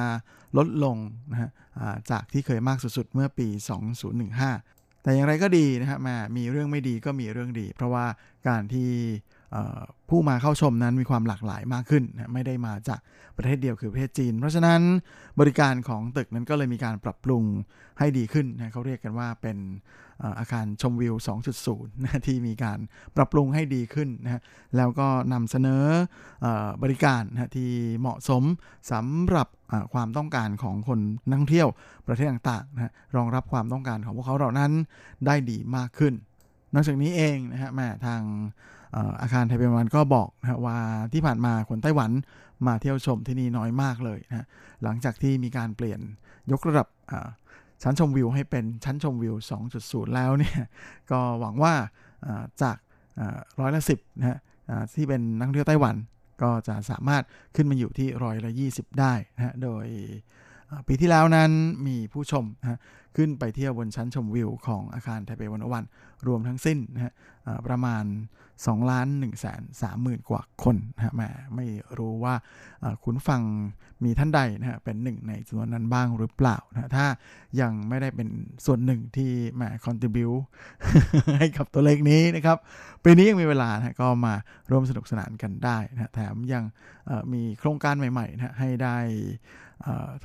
[0.57, 0.97] ลดลง
[1.31, 1.49] นะฮะ
[2.11, 3.47] จากที่เคยมากสุดๆ เมื่อปี
[4.25, 8.05] 2015 แต่อย่างไรก็ดีนะฮะมามีเรื่องไม่ดีก็มีเรื่องดี เพราะว่า
[8.47, 8.91] การที่
[10.09, 12.99] ผู้มาเข้าชมนั้นมีความหลากหลายมากขึ้นนะไม่ได้มาจาก
[13.37, 14.81] ประเทศเดียวคือประเทศจีน เพราะฉะนั้น
[15.39, 17.43] บริการของตึกนั้นก็เลยมีการปรับปรุง
[17.99, 19.57] ให้ดีขึ้นนะเขาเรียกกันว่าเป็น
[20.39, 21.15] อาคารชมวิว
[21.59, 22.79] 2.0นะที่มีการ
[23.15, 24.41] ปรับปรุงให้ดีขึ้นนะ
[24.77, 25.83] แล้วก็นำเสนอ
[26.83, 28.43] บริการนะที่เหมาะสม
[28.91, 29.47] สำหรับ
[29.93, 30.99] ความต้องการของคน
[31.29, 31.67] นักท่องเที่ยว
[32.07, 34.71] ประเทศต่างๆนะรองรับความต้องการของพวกเขาเหล่านั้น
[35.25, 36.13] ได้ดีมากขึ้น
[36.73, 38.21] นอกจากนี้เองนะฮะแม่ทาง
[39.21, 40.77] อาคารไทเปวันก็บอกนะว่า
[41.13, 42.11] ที่ผ่านมาคนไต้หวัน
[42.67, 44.47] มาเที่ยวชมที่นี่น้อยมากเลยนะ
[44.83, 45.99] หลังจากที่มีการเปลี่ยน
[46.51, 46.87] ยกระดับ
[47.83, 49.35] ชั้นชมวิวให้เป็นชั้นชมวิว
[49.75, 50.57] 2.0 แล้วเนี่ย
[51.11, 51.73] ก็หวังว่า
[52.61, 52.77] จาก
[53.59, 54.37] ร้อยละสิบนะฮะ
[54.95, 55.95] ที่เป็นนักท่องเที่ยวไต้หวัน
[56.41, 57.23] ก็จะสามารถ
[57.55, 59.85] ขึ้นมาอยู่ที่ร้อยละ 20 ได้นะโดย
[60.87, 61.51] ปีที่แล้วนั้น
[61.87, 62.79] มีผู้ชมนะ
[63.15, 65.83] ขึ้นไปเที่ยวบนชั้นชมวิวของอาคารไทเปวันวัน
[66.27, 67.13] รวมทั้งสิ้นนะฮะ
[67.67, 68.03] ประมาณ
[68.47, 71.21] 2ล้าน1แสน3หมื่นกว่าคนนะแม
[71.55, 71.65] ไม่
[71.97, 72.35] รู้ว่า
[73.03, 73.41] คุณฟัง
[74.03, 77.05] มีท่านใดนะฮะเป็นหนึ่งในจำนวนนั้นบ้างหรือเปล่านะถ้า
[77.61, 78.29] ยังไม่ได้เป็น
[78.65, 80.31] ส่วนหนึ่งที่แม่คอนติบิว
[81.39, 82.57] ให้กับตัวเลขนี้นะครับ
[83.03, 84.33] ปีนี้ยังมีเวลานะก็มา
[84.71, 86.63] ร่วมสนุกสนานกันได้นะแถมยัง
[87.33, 88.97] มีโครงการใหม่ๆนะให้ได้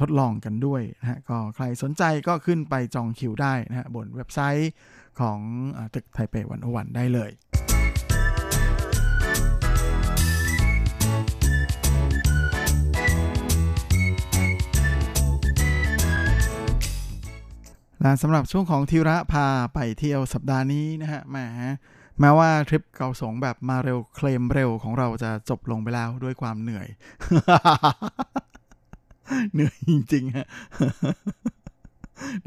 [0.00, 4.70] ทดลองกันด้วยนะฮะก็ใครสนใจก็ขึ้นไปจองคิวได้นะฮะบนเว็บไซต์
[5.20, 5.38] ของ
[5.94, 7.30] ตึกไทเปวันวันได้เลย
[18.02, 21.36] และสำหรับช่วงของทิระพาไปเที่ยวสัปดาห์นี้นะฮะแหม
[22.20, 26.88] แม้ว่าทริปเกาสงแบบมาเร็วเคลมเร็วของเราจะจบลงไปแล้วด้วยความเหนื่อย
[29.52, 30.46] เหนื่อยจริงๆฮะ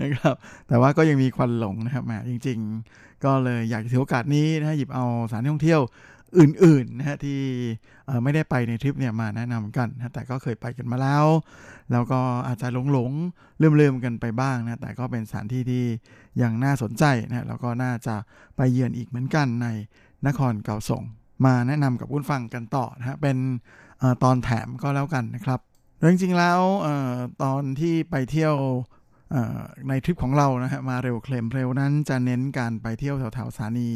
[0.01, 0.35] นะครับ
[0.67, 2.59] แต่ว่าก็ยังมีควันหลงนะครับแหมจริง
[2.91, 5.81] ๆ ก็เลยอยากถือโอกาสนี้นะหยิบเอาสถานท่องเที่ยว
[6.39, 7.39] อื่นๆนะฮะที่
[8.23, 11.25] ไม่ได้ไปในทริปเนี่ยมาแนะนำกันนะแต่ก็เคยไปกันมาแล้ว
[11.91, 15.83] แล้วก็อาจจะหลงๆลืมๆกันไปบ้างนะแต่ก็เป็นสถานที่ที่
[16.41, 18.15] ยังน่าสนใจนะแล้วก็น่าจะ
[18.57, 19.67] ไปเยือนอีกเหมือนกันใน
[20.27, 21.03] นครเก่าสง
[21.45, 23.37] มาแนะนำกับคุณฟังกันต่อนะฮะเป็น
[24.23, 25.59] ตอนแถมก็แล้วกันนะครับ
[26.11, 26.59] จริงๆแล้ว
[27.43, 28.55] ตอนที่ไปเที่ยว
[29.87, 33.89] ในทริปของเรานะฮะมาเร็วเคลมเร็วนั้นจะเน้นการไปเที่ยวแถวๆสถานี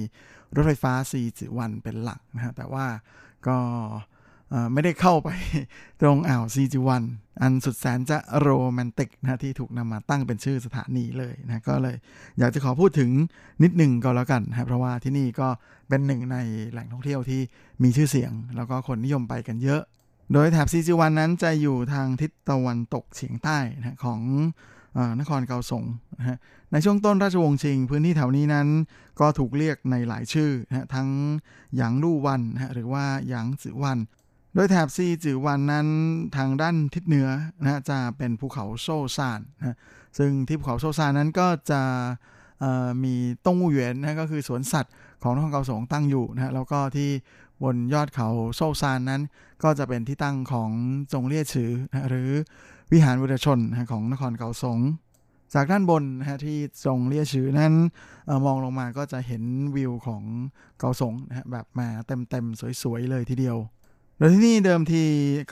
[0.56, 2.86] รถไฟฟ้าซีจิวันเป็นหลักนะฮะแต่ว่า
[3.48, 3.58] ก็
[4.74, 5.30] ไม่ได้เข้าไป
[6.02, 7.04] ตรงอ่าวซีจิวัน
[7.42, 11.96] อันสุดแสนจะโรแมนติกนะที่ถูกนำมาตั้งเป็นชื่อสถานีเลยนะก็เลย
[12.40, 13.10] อยากจะขอพูดถึง
[13.64, 15.48] นิดหนึ่งก็แล้วกันนะเพราะว่าที่นี่ก็
[15.90, 16.38] เป็นหนึ่งใน
[16.72, 17.42] แหล่งท่องเที่ยวที่
[17.84, 19.82] มีชื่อเสียง แล้วก็คนนิยมไปกันเยอะ
[20.34, 24.22] โดยแถบซีจิวันนั้นจะอยู่ทางทิศตะวันตกเฉียงใต้นะของ
[25.20, 25.84] นครเกาสง
[26.20, 26.38] นะฮะ
[26.72, 28.68] ในช่วงต้นราชวงศ์ชิง พื้นที่แถวนี้นั้น
[29.20, 31.10] ก็ถูกเรียกในหลายชื่อนะทั้ง
[31.76, 33.98] หยางลู่วันนะหรือว่าหยางจือวัน
[34.54, 35.88] โดยแถบซีจือวันนั้น
[36.38, 37.28] ทางด้านทิศเหนือ
[37.62, 39.78] นะจะเป็นภูเขาโซซานนะ
[40.18, 41.82] ซึ่งที่ภูเขาโซซานนั้นก็จะ
[43.04, 43.16] มี
[43.46, 47.10] ต้งอูเหวียนนะก็คือสวนสัตว์ของนครเกาสงตั้งอยู่นะแล้วก็ที่
[47.64, 49.22] บนยอดเขาโซซานนั้น
[49.64, 50.72] ก็จะเป็นที่ตั้งของ
[51.14, 51.72] จงเลี่ยฉือ
[52.10, 52.30] หรือ
[52.92, 53.60] วิหารวิรชน
[53.92, 54.80] ของนครเกาสง
[55.54, 57.74] จากด้านบนนะฮะที่ทรงเลียชือนั้น
[58.30, 59.44] อมองลงมาก็จะเห็น
[59.76, 60.24] วิวของ
[60.80, 63.58] เกาสงนะฮะแบบมาเต็มๆสวยๆเลยทีเดียว
[64.18, 65.04] โดยที่นี่เดิมที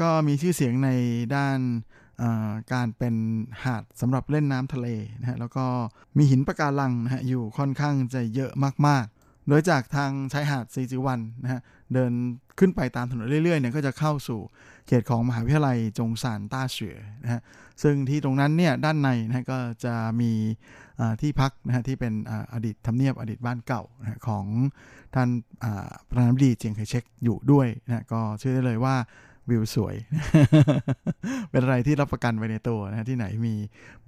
[0.01, 0.89] ก็มีชื่อเสียงใน
[1.35, 1.59] ด้าน
[2.73, 3.15] การเป็น
[3.63, 4.87] หาดสำหรับเล่นน้ำทะเล
[5.19, 5.65] นะฮะแล้วก็
[6.17, 8.51] มีหินปะการังนะฮะอยู่ค่อนข้างจะเยอะ
[8.87, 11.61] มากๆ โดยจากทางชายหาดซีจิวันนะฮะ
[11.93, 12.11] เดิน
[12.59, 14.39] ขึ้นไปตามถนนเรื่อยๆเนี่ยก็จะเข้าสู่
[14.87, 17.41] เขตของมหาวิทยาลัยจงสานต้าเฉยนะฮะ
[17.83, 20.31] ซึ่งที่ตรงนั้นเนี่ยด้านในนะก็จะมี
[21.21, 22.13] ที่พักนะฮะที่เป็น
[22.53, 24.45] อดีตทำเนียบอดีตบ้านเก่านะของ
[25.15, 25.29] ท่าน
[26.07, 28.95] ประธานาธิบดีเจียงไคเชกอยู่ด้วยนะก็เชื่อได้เลยว่า
[29.49, 29.95] วิวสวย
[31.51, 33.55] เป็นอะไรที่รับประกันไว้ในตัวนะที่ไหนมี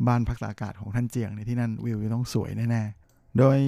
[0.08, 3.60] บ้านพักตากอากาศของท่านเจียงในที่นั่นวิวจะต้องสวยแน่ๆ โดย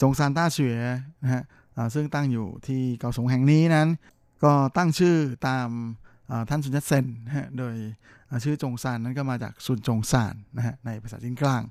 [0.00, 0.74] จงซานต้าเฉย
[1.22, 1.42] นะฮะ
[1.94, 3.88] ซึ่งตั้งอยู่ที่เกาสงแห่งนี้นั้น
[4.44, 5.16] ก็ตั้งชื่อ
[5.48, 5.68] ตาม
[6.48, 7.06] ท่านซุนยัตเซน
[7.58, 7.74] โดย
[8.44, 11.62] ชื่อจงซานนั้นก็มาจากซุนจงซานนะฮะในภาษาจีนกลาง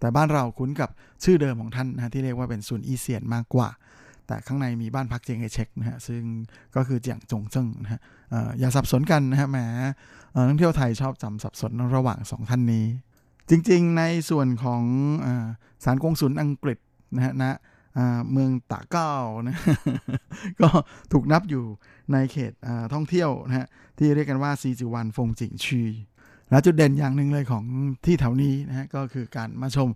[0.00, 0.90] แต่บ้านเราคุ้นกับ
[1.24, 3.68] ชื่อเดิมของท่านนะที่เรียกว่าเป็นซุนอีเซียนมากกว่า
[4.26, 6.22] แต่ข้างในมีบ้านพักเจียงไอเช็คนะฮะซึ่ง
[6.76, 8.00] ก็คือเจียงจงเซิงนะฮะ
[8.58, 9.58] อย่าสับสนกันนะฮะแหม
[10.46, 12.86] นักเที่ยวไทยชอบจำสับสนระหว่างสองท่านนี้
[13.50, 14.82] จริงๆ ในส่วนของ
[15.84, 16.78] สารกงสุลอังกฤษ
[17.16, 17.56] นะฮะนะ
[18.32, 19.12] เมืองตาเก้า
[19.46, 19.56] นะ
[20.60, 20.68] ก็
[21.12, 21.64] ถูกนับอยู่
[22.12, 22.52] ในเขต
[22.94, 23.66] ท่องเที่ยวนะฮะ
[23.98, 25.82] ที่เรียกกันว่าซีจิวันฟงจิงชี
[26.50, 27.64] และจุดเด่นอย่างหนึ่งเลยของ
[28.04, 29.88] ที่แถวนี้นะฮะก็คือการมาชม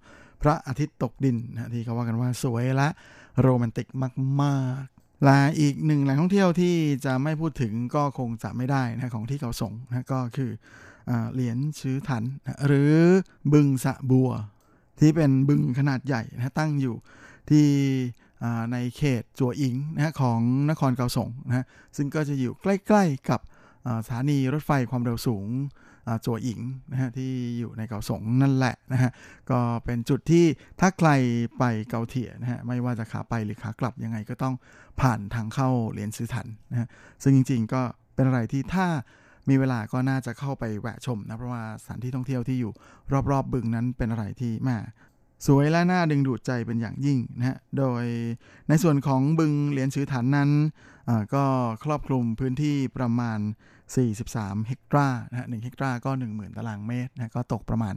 [0.43, 2.89] พระอาทิตย์ตกดินนะที่เขาว่ากันว่าสวยและ
[3.41, 3.87] โรแมนติก
[4.43, 6.75] มากๆแลาอีกหนึ่งแหล่งท่องเที่ยวที่
[7.05, 10.51] จะไม่พูดถึงก็คงจะไม่ได้นะของที่เขาสงนะก็คือ
[11.33, 12.95] เหรียญชื้อถันนะหรือ
[13.53, 14.31] บึงสะบัว
[14.99, 16.97] ที่เป็นบึงขนาดใหญ่นะตั้งอยู่
[17.51, 17.69] ที่
[18.73, 20.41] ในเขตจัวอิงนะของ
[20.71, 23.41] นครเกาสงนะซึ่งก็จะอยู่ใกล้ๆกับ
[24.07, 25.47] สถานีรถไฟความเร็วสูง
[26.27, 26.61] จัวอิง
[26.93, 29.11] นะฮะที่อยู่ในเกาสงนั่นแหละนะฮะ
[29.51, 30.45] ก็เป็นจุดที่
[30.81, 31.11] ถ้าใคร
[31.59, 34.55] ไปเกาเถียนะฮะไม่ว่าจะขาไปหรือขากลับยังไงก็ต้อง
[35.01, 36.89] ผ่านทางเข้าเหรียญซื้อถันนะฮะ
[37.23, 37.83] ซึ่งจริงๆก็
[38.15, 38.87] เป็นอะไรที่ถ้า
[39.49, 42.73] มีเวลาก็น่าจะเข้าไปแวะชมนะเพราะว่าสถานที่ท่องเที่ยวที่อยู่
[43.13, 44.77] รอบๆบบึงนั้นเป็นอะไรที่แม่
[45.47, 48.05] สวยและน่าดึงดูดใจเป็นอย่างยิ่งนะฮะ โดย
[48.69, 50.51] ในส่วนของบึงเหรียญซื้อถันนั้น
[51.35, 51.45] ก็
[51.85, 53.39] ครอบคลุมพื้นที่ประมาณ
[54.05, 57.95] 43 เฮกตาร์นะฮะ1เฮกตาร์ก็ 10,000 ตารางเมตรนะก็ตกประมาณ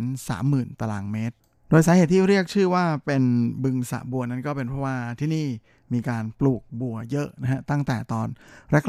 [0.00, 1.36] 430,000 ตารางเมตร
[1.70, 3.22] โดยสาเหตุที่เรียกชื่อว่าเป็น
[3.64, 5.46] บึงสะบัวนั้นก็เป็นเพราะว่าที่นี่
[5.92, 8.28] มีการปลูกบัวเยอะนะฮะตั้งแต่ตอน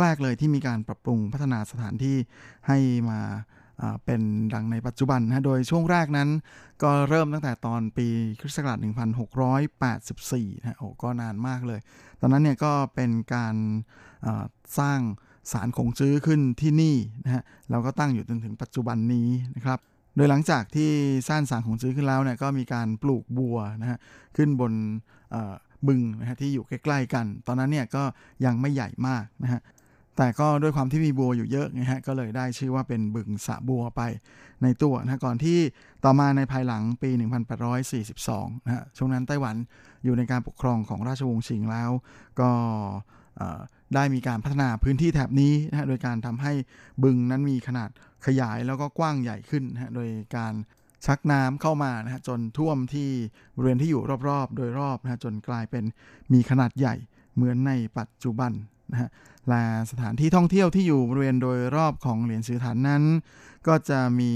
[0.02, 2.18] แรก ๆ เลยที่มีการปรับปรุงพัฒนาสถานที่
[2.68, 2.78] ให้
[3.10, 3.20] มา
[4.06, 4.22] เป็น
[4.54, 6.30] ดังในปัจจุบันนะโดยช่วงแรกนั้น
[6.84, 8.08] ก็เริ่มตั้งแต่ตอนปี
[8.40, 8.78] คริสต์ศักราช
[9.86, 11.80] 1684นะโอ้ก็นานมากเลย
[12.22, 13.56] ตอนนั้นเนี่ยก็เป็นการ
[14.80, 15.00] สร้าง
[15.52, 16.96] สารคงจื้อขึ้นที่นี่
[17.26, 19.80] นะฮะเราก็ตั้งอยู่จนถึงปัจจุบันนี้นะครับ
[20.16, 20.92] โดยหลังจากที่
[21.30, 23.98] สร้างสารคงจื้อขึ้นแล้วเนี่ยก็มีการปลูกบัวนะฮะ
[24.38, 24.74] ขึ้นบน
[25.88, 28.04] บึงนะฮะที่อยู่ใกล้ๆกัน ตอนนั้นเนี่ยก็
[28.46, 29.62] ยังไม่ใหญ่มากนะฮะ
[30.18, 34.02] แต่ก็ด้วยความที่มีบัวอยู่เยอะนะฮะก็เลยได้ชื่อว่าเป็นบึงสะบัวไป
[34.64, 35.60] ในตัวนะก่อนที่
[36.04, 37.10] ต่อมาในภายหลังปี
[37.78, 39.56] 1842นะฮะช่วงนั้นไต้หวัน
[40.04, 41.92] อยู่ในการปกครองของราชวงศ์ชิงแล้ว
[42.40, 42.52] ก็
[43.96, 46.54] ได้มีการพัฒนาพื้นที่แถบนี้นะฮะโดยการทำให้
[47.04, 47.90] บึงนั้นมีขนาด
[48.26, 50.54] ขยายแล้วก็กว้างใหญ่ขึ้นนะฮะโดยการ
[51.06, 53.10] ชักน้ำเข้ามานะฮะจนท่วมที่
[53.56, 55.84] บริเวณที่อยู่รอบๆ โดยรอบนะฮะจนกลายเป็น
[56.34, 56.96] มีขนาดใหญ่
[57.36, 58.52] เหมือนในปัจจุบัน
[58.92, 59.10] นะฮะ
[59.50, 63.04] และสถานที่ท่องเที่ยวที่อยู่บริเวณโดยรอบของเหรียญสือฐานนั้น
[63.68, 64.32] ก็จะมี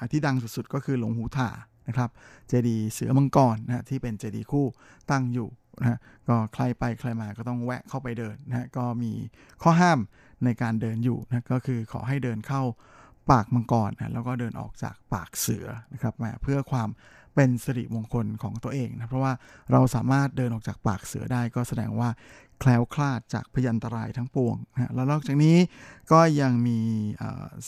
[0.00, 1.50] อที่ดังสุดๆ ก็คือหลงหูถ่า
[1.88, 2.10] นะครับ
[2.48, 4.66] เจดีเสือมังกรนะที่เป็นเจดีคู่
[5.10, 5.48] ตั้งอยู่
[5.80, 9.12] นะก็ใครไปใครมาก็ต้องแวะเข้าไปเดินนะฮะก็มี
[9.62, 9.98] ข้อห้าม
[10.44, 12.62] ในการเดินอยู่นะก็คือขอให้เดินเข้า
[13.30, 16.88] ปากมังกรนะแล้วก็เดินออกจากปากเสือนะครับมาเพื่อความ
[17.36, 19.32] เป็นสิริมงคลของตัวเองนะ เพราะว่า
[19.72, 22.08] เราสามารถเดินออกจากปากเสือได้ก็แสดงว่า
[22.60, 25.56] แคล้วคลาดจากพยันตรายทั้งปวงนะแล้วนอกจากนี้
[26.12, 26.78] ก็ยังมี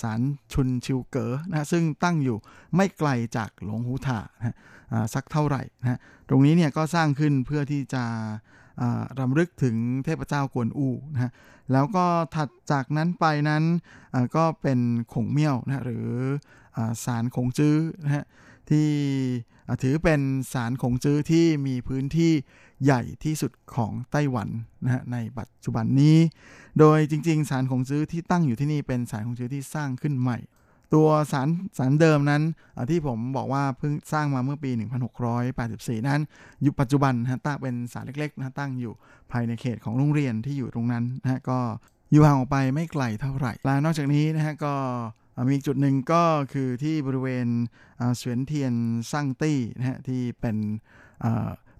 [0.00, 0.20] สาร
[0.52, 2.38] ชุนชิวเก๋อนะซึ่งตั้งอยู่
[2.76, 4.56] ไม่ไกลจากหลวงหูถานะ
[5.14, 5.98] สักเท่าไหร่นะ
[6.28, 8.04] ตรงนี้เนี่ยก็สร้างขึ้นเพื่อที่จะ
[9.20, 11.32] รำลึกถึงเทพเจ้ากวนอูนะฮะ
[11.72, 13.64] แล้วก็ถัดจากนั้นไปนั้น
[14.36, 14.78] ก็เป็น
[15.12, 16.06] ขงเมี่ยวนะหรือ
[17.04, 18.24] สารขงจื้อนะฮะ
[18.70, 18.88] ที่
[19.82, 20.20] ถือเป็น
[20.52, 22.32] สารขงจื้อที่มีพื้นที่
[22.84, 24.48] ใหญ่ที่สุดของไต้หวัน
[24.84, 26.18] นะฮะในปัจจุบันนี้
[26.78, 30.38] โดยจริงๆสารขงจื้อที่ตั้งอยู่ที่นี่เป็นสารขงจื้อที่สร้างขึ้นใหม่
[30.94, 31.48] ตัวสาร
[31.78, 32.42] สารเดิมนั้น
[32.90, 34.70] ที่ผมบอกว่าเพิ่งสร้างมาเมื่อปี
[35.38, 36.20] 1684 นั้น
[36.62, 38.92] อยู่ปัจจุบันนะตั้งเป็นสารเล็กๆนะตั้งอยู่
[39.32, 41.58] ภายในเขตของโรงเรียนที่อยู่ตรงนั้นนะก็
[42.12, 44.74] อยู่ห่างออกไปไม่ไกลเท่าไหร่ และนอกจากนี้นะฮะก็
[45.46, 46.22] มีอีกจุดหนึ่งก็
[46.52, 47.46] คือที่บริเวณ
[48.16, 48.74] เสวียนเทียน
[49.12, 50.56] ซั่งตี้นะฮะที่เป็น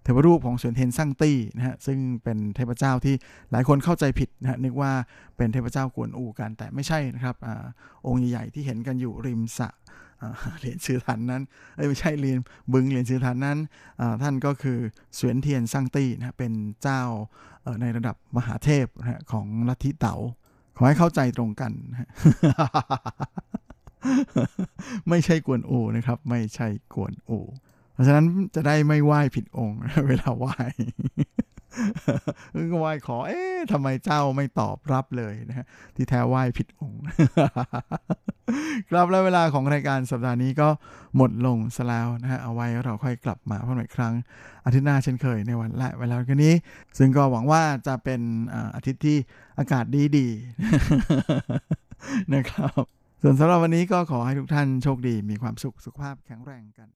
[0.02, 3.14] เทวรูปของเสวียนเทียนซั่งตี้นะฮะซึ่งเป็นเทพเจ้าที่
[3.50, 4.92] หลายคนเข้าใจผิดนะฮะนึกว่า
[5.36, 7.48] เป็นเทพเจ้ากวนอูกันแต่ไม่ใช่นะครับอ
[8.06, 9.68] องค์ใหญ่ๆที่เห็นกันอยู่ริมสะ
[10.58, 11.42] เหรียญชื่อทันนั้น
[11.88, 12.38] ไม่ใช่เหรียน
[12.72, 13.58] บึงเหรียญชื่อทันนั้น
[14.22, 14.78] ท่านก็คือ
[15.14, 16.52] เสวียนเทียนซั่งตี้นะเป็น
[16.82, 17.02] เจ้า
[17.80, 20.16] ในระดับมหาเทพนะของลัทธิเต๋า
[20.80, 21.72] ขอให้เข้าใจตรงกัน
[25.08, 27.30] ไม่ใช่กวนโอนะครับ ไม่ใช่กวนโอ
[27.92, 28.24] เพราะฉะนั้น
[28.54, 30.56] จะได้ไม่ไหว้ผิดองค์เวลาไหว้
[32.78, 35.66] ไหว้ขอ เอ๊ะทำไมเจ้าไม่ตอบรับเลยนะฮะ
[35.96, 37.00] ที่แท้ไหว้ผิดองค์
[38.90, 40.68] ครับแล้วเวลาของรายการสัปดาห์นี้ก็
[41.16, 44.14] หมดลงซะแล้วนะฮะเอาไว้เราค่อยกลับมาพบกันอีกครั้ง
[44.64, 46.54] อาทิตย์หน้าเช่นเคยในวันและเวลากันนี้
[46.98, 48.20] ซึ่งก็หวังว่าจะเป็น
[48.76, 49.16] อาทิตย์ที่
[49.58, 49.84] อากาศ
[50.16, 52.82] ดีๆนะครับ
[53.22, 56.88] ส่วนสำหรับวันนี้ก็ขอให้ทุกท่านโชคดีมีความสุขสุขภาพแข็งแรงกัน